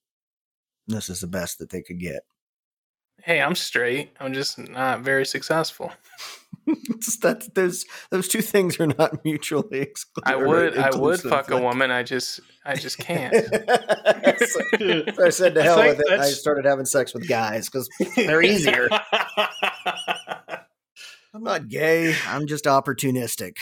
[0.87, 2.23] this is the best that they could get.
[3.21, 4.11] Hey, I'm straight.
[4.19, 5.91] I'm just not very successful.
[6.89, 10.23] It's that those those two things are not mutually exclusive.
[10.25, 11.89] I would I would fuck a woman.
[11.89, 13.33] I just I just can't.
[13.33, 16.11] so, so I said to hell with it.
[16.11, 18.87] I started having sex with guys because they're easier.
[21.33, 22.13] I'm not gay.
[22.27, 23.53] I'm just opportunistic.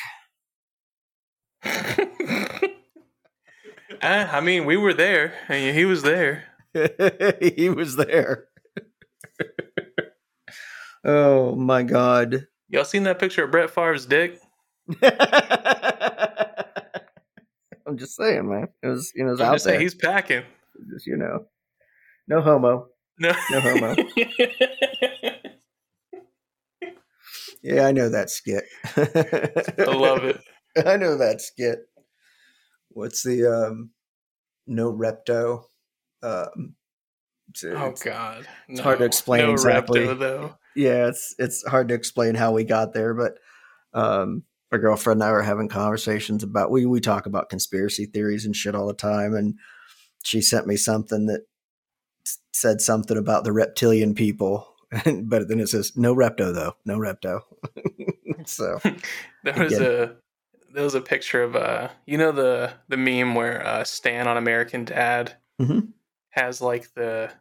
[4.01, 5.33] Uh, I mean, we were there.
[5.49, 6.45] and He was there.
[7.41, 8.45] he was there.
[11.05, 12.47] oh my god.
[12.69, 14.39] Y'all seen that picture of Brett Favre's dick?
[17.87, 18.67] I'm just saying, man.
[18.83, 19.79] It was, you know, it out there.
[19.79, 20.43] he's packing.
[20.91, 21.45] Just, you know,
[22.27, 22.87] no homo.
[23.19, 23.95] No, No homo.
[27.63, 28.63] Yeah, I know that skit.
[28.95, 30.39] I love it.
[30.85, 31.79] I know that skit.
[32.97, 33.91] What's the um
[34.65, 35.65] no repto?
[36.23, 36.73] Um
[37.63, 40.01] Oh God, it's hard to explain No exactly.
[40.01, 40.55] Repto, though.
[40.75, 43.37] yeah, it's it's hard to explain how we got there, but
[43.93, 48.45] um my girlfriend and I were having conversations about we we talk about conspiracy theories
[48.45, 49.59] and shit all the time and
[50.23, 51.41] she sent me something that
[52.51, 54.75] said something about the reptilian people
[55.23, 57.41] but then it says no repto though no repto
[58.45, 58.79] so
[59.43, 60.15] There was a
[60.77, 64.37] there was a picture of uh you know the the meme where uh Stan on
[64.37, 65.93] American Dad Mhm.
[66.29, 67.31] has like the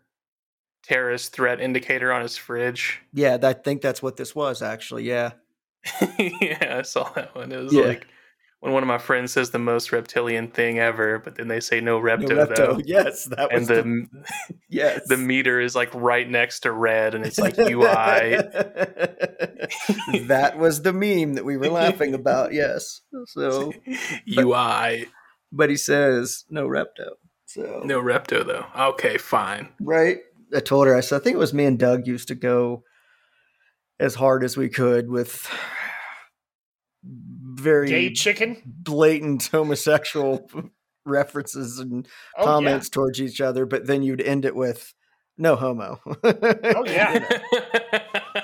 [0.83, 3.03] terrorist threat indicator on his fridge.
[3.13, 5.33] yeah i think that's what this was actually yeah
[6.19, 7.53] yeah, I saw that one.
[7.53, 7.89] It was Yeah.
[7.89, 8.07] like
[8.61, 11.81] when one of my friends says the most reptilian thing ever, but then they say
[11.81, 12.81] no no repto, repto though.
[12.85, 17.15] yes that was And the the, yes the meter is like right next to red
[17.15, 18.37] and it's like UI.
[20.27, 23.73] that was the meme that we were laughing about yes so
[24.29, 25.07] UI.
[25.53, 27.11] but he says no repto
[27.47, 28.67] so No repto though.
[28.91, 29.69] Okay, fine.
[29.81, 30.19] right
[30.55, 32.83] i told her i said i think it was me and doug used to go
[33.99, 35.49] as hard as we could with
[37.67, 38.63] very Gay chicken?
[38.65, 40.49] blatant homosexual
[41.05, 42.07] references and
[42.39, 44.95] Oh, comments towards each other but then you'd end it with
[45.39, 46.01] no homo.
[46.25, 47.27] Oh, yeah.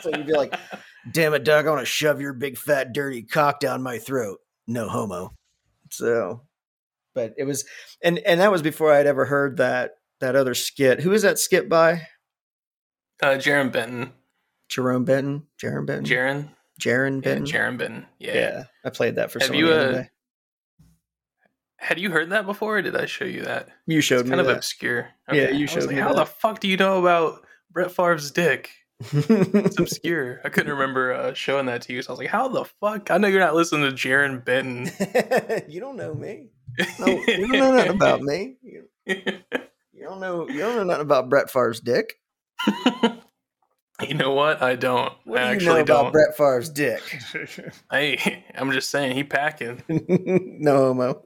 [0.01, 0.55] so you'd be like
[1.11, 4.39] damn it doug i want to shove your big fat dirty cock down my throat.
[4.66, 5.33] No homo.
[5.91, 6.43] So
[7.14, 7.64] but it was
[8.03, 11.01] and and that was before i'd ever heard that that other skit.
[11.01, 12.07] Who is that skit by?
[13.23, 14.12] Uh Jaron Benton.
[14.68, 15.47] jerome benton?
[15.62, 16.05] Jaron benton?
[16.05, 16.49] Jaron?
[16.83, 18.07] Jaron Yeah, benton Jaron Benton.
[18.18, 18.35] Yeah.
[18.35, 18.64] yeah.
[18.85, 20.05] i played that for Have you, uh.
[21.76, 23.68] Had you heard that before or did I show you that?
[23.87, 24.59] you showed It's me kind of that.
[24.59, 25.09] obscure.
[25.33, 26.16] Yeah, you showed like, me How that.
[26.16, 28.70] the fuck do you know about Brett Favre's dick?
[29.01, 30.41] It's obscure.
[30.45, 32.03] I couldn't remember uh, showing that to you.
[32.03, 33.11] So I was like, how the fuck?
[33.11, 34.91] I know you're not listening to Jaron Benton.
[35.68, 36.51] you don't know me
[37.01, 38.57] No, you don't know nothing about me.
[38.62, 40.49] You, you don't know.
[40.49, 42.14] You don't know nothing about Brett Favre's dick.
[44.09, 44.63] you know what?
[44.63, 45.13] I don't.
[45.25, 46.13] What I do you actually know about don't.
[46.13, 47.03] Brett Favre's dick?
[47.91, 49.83] Hey, I'm just saying he packing.
[50.61, 51.25] no homo.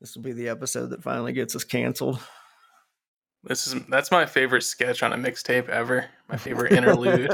[0.00, 2.18] this will be the episode that finally gets us canceled.
[3.44, 6.06] This is that's my favorite sketch on a mixtape ever.
[6.28, 7.30] My favorite interlude.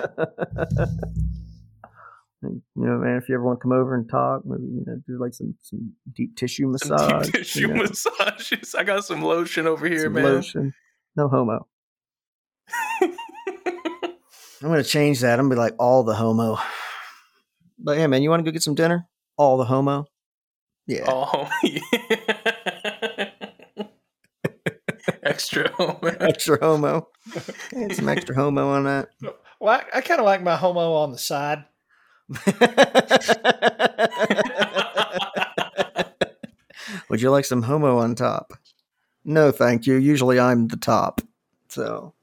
[2.43, 5.03] you know, man, if you ever want to come over and talk, maybe you know,
[5.07, 8.75] do like some some deep tissue massage, deep tissue you know, massages.
[8.75, 10.25] I got some lotion over here, some man.
[10.25, 10.75] lotion.
[11.19, 11.66] No homo.
[13.03, 13.11] I'm
[14.62, 15.41] gonna change that.
[15.41, 16.61] I'm gonna be like all the homo.
[17.77, 19.09] But yeah, man, you want to go get some dinner?
[19.37, 20.05] All the homo.
[20.87, 21.07] Yeah.
[21.09, 21.51] oh,
[25.25, 25.73] extra.
[25.73, 25.99] homo.
[26.21, 27.09] extra homo.
[27.75, 29.09] Add some extra homo on that.
[29.59, 31.64] well, I, I kind of like my homo on the side.
[37.11, 38.53] Would you like some homo on top?
[39.29, 39.97] No, thank you.
[39.97, 41.20] Usually I'm the top.
[41.68, 42.14] So,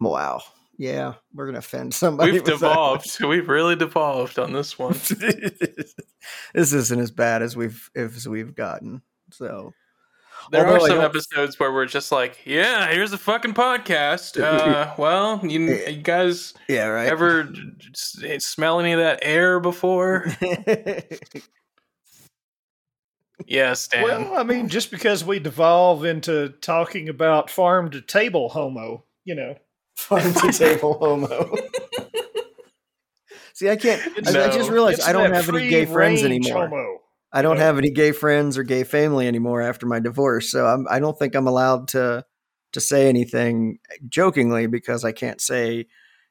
[0.00, 0.42] wow.
[0.76, 2.32] Yeah, we're going to offend somebody.
[2.32, 3.22] We've devolved.
[3.22, 4.94] We've really devolved on this one.
[4.94, 5.94] this
[6.54, 9.02] isn't as bad as we've as we've gotten.
[9.30, 9.72] So,
[10.50, 14.94] There Although are some episodes where we're just like, "Yeah, here's a fucking podcast." Uh,
[14.98, 17.08] well, you, you guys yeah, right.
[17.08, 17.52] ever
[17.94, 20.26] smell any of that air before?
[23.46, 24.04] Yes, Dan.
[24.04, 29.34] Well, I mean, just because we devolve into talking about farm to table homo, you
[29.34, 29.56] know,
[29.96, 31.56] farm to table homo.
[33.54, 34.00] See, I can't.
[34.26, 36.68] I, I just realized I don't have any gay friends anymore.
[36.68, 36.98] Homo.
[37.32, 37.62] I don't know?
[37.62, 41.18] have any gay friends or gay family anymore after my divorce, so I'm, I don't
[41.18, 42.24] think I'm allowed to
[42.72, 43.78] to say anything
[44.08, 45.86] jokingly because I can't say,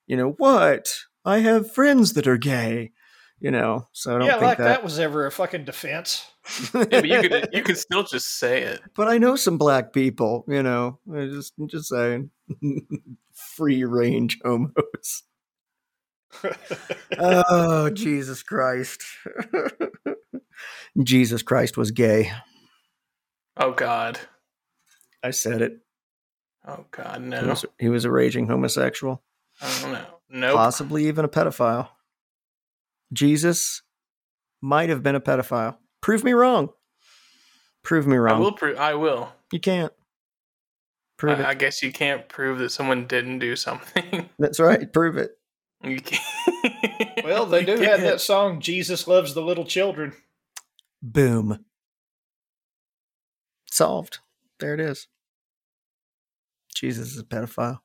[0.08, 0.94] you know, what
[1.26, 2.92] I have friends that are gay,
[3.40, 3.88] you know.
[3.92, 4.64] So I don't Yeah, think like that.
[4.66, 4.84] that.
[4.84, 6.26] was ever a fucking defense.
[6.74, 8.82] Yeah, but you could you could still just say it.
[8.96, 11.00] but I know some black people, you know.
[11.14, 12.32] I just I'm just saying,
[13.34, 15.24] free range homos.
[17.20, 19.04] oh Jesus Christ!
[21.04, 22.32] Jesus Christ was gay.
[23.58, 24.20] Oh God.
[25.24, 25.80] I said it.
[26.68, 27.48] Oh God, He no.
[27.48, 29.24] was, he was a raging homosexual,
[29.62, 30.06] I don't know.
[30.30, 30.56] Nope.
[30.56, 31.90] possibly even a pedophile.
[33.12, 33.82] Jesus
[34.62, 35.78] might have been a pedophile.
[36.02, 36.70] Prove me wrong.
[37.84, 38.40] Prove me I wrong.
[38.42, 38.78] will prove.
[38.78, 39.32] I will.
[39.52, 39.92] You can't.
[41.18, 44.30] Prove I, I guess you can't prove that someone didn't do something.
[44.40, 44.92] That's right.
[44.92, 45.32] Prove it.
[45.84, 46.22] you can't.
[47.24, 50.14] Well, they You do have that song, Jesus Loves the Little Children.
[51.02, 51.66] Boom.
[53.70, 54.20] Solved.
[54.60, 55.08] There it is.
[56.74, 57.80] Jesus is a pedophile.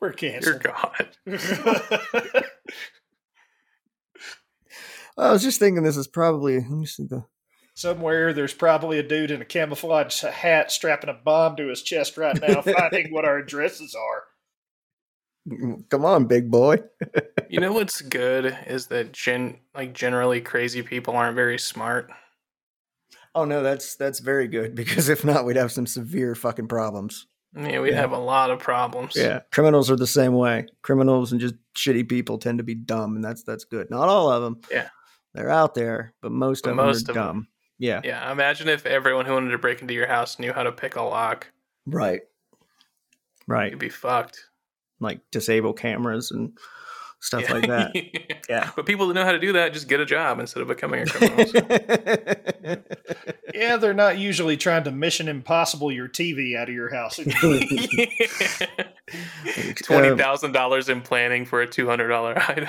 [0.00, 0.62] We're canceled.
[0.62, 0.72] Dear
[1.26, 2.12] canceled.
[2.12, 2.44] God.
[5.18, 7.24] I was just thinking this is probably let me see the
[7.74, 12.16] Somewhere there's probably a dude in a camouflage hat strapping a bomb to his chest
[12.16, 14.24] right now, finding what our addresses are.
[15.90, 16.78] come on, big boy.
[17.48, 22.10] You know what's good is that gen like generally crazy people aren't very smart.
[23.36, 27.28] Oh no, that's that's very good because if not, we'd have some severe fucking problems.
[27.56, 28.00] Yeah, we'd Yeah.
[28.00, 29.12] have a lot of problems.
[29.14, 30.66] Yeah, criminals are the same way.
[30.82, 33.90] Criminals and just shitty people tend to be dumb, and that's that's good.
[33.90, 34.60] Not all of them.
[34.68, 34.88] Yeah.
[35.36, 37.34] They're out there, but most But of most them of are 'em.
[37.34, 37.48] dumb.
[37.78, 38.32] Yeah, Yeah.
[38.32, 41.02] Imagine if everyone who wanted to break into your house knew how to pick a
[41.02, 41.48] lock.
[41.86, 42.22] right,
[43.46, 43.70] right.
[43.70, 44.46] You'd be fucked.
[44.98, 46.56] Like disable cameras and
[47.20, 47.52] stuff Yeah.
[47.52, 47.92] like that.
[48.48, 48.70] Yeah.
[48.76, 51.02] But people that know how to do that just get a job instead of becoming
[51.02, 52.76] a criminal.
[53.54, 57.18] Yeah, they're not usually trying to Mission Impossible your TV out of your house.
[59.08, 62.68] Um, Twenty thousand dollars in planning for a two hundred dollar item.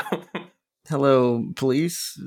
[0.90, 2.18] Hello, police.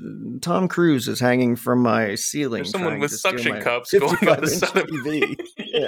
[0.41, 2.59] Tom Cruise is hanging from my ceiling.
[2.63, 5.35] There's someone with suction cups going by the 55 side of- TV.
[5.57, 5.87] yeah.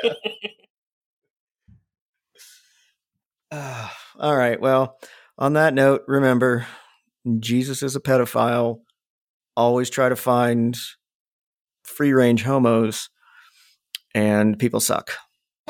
[3.52, 4.60] Ah, all right.
[4.60, 4.98] Well,
[5.38, 6.66] on that note, remember,
[7.40, 8.80] Jesus is a pedophile.
[9.56, 10.76] Always try to find
[11.84, 13.10] free range homos,
[14.16, 15.12] and people suck.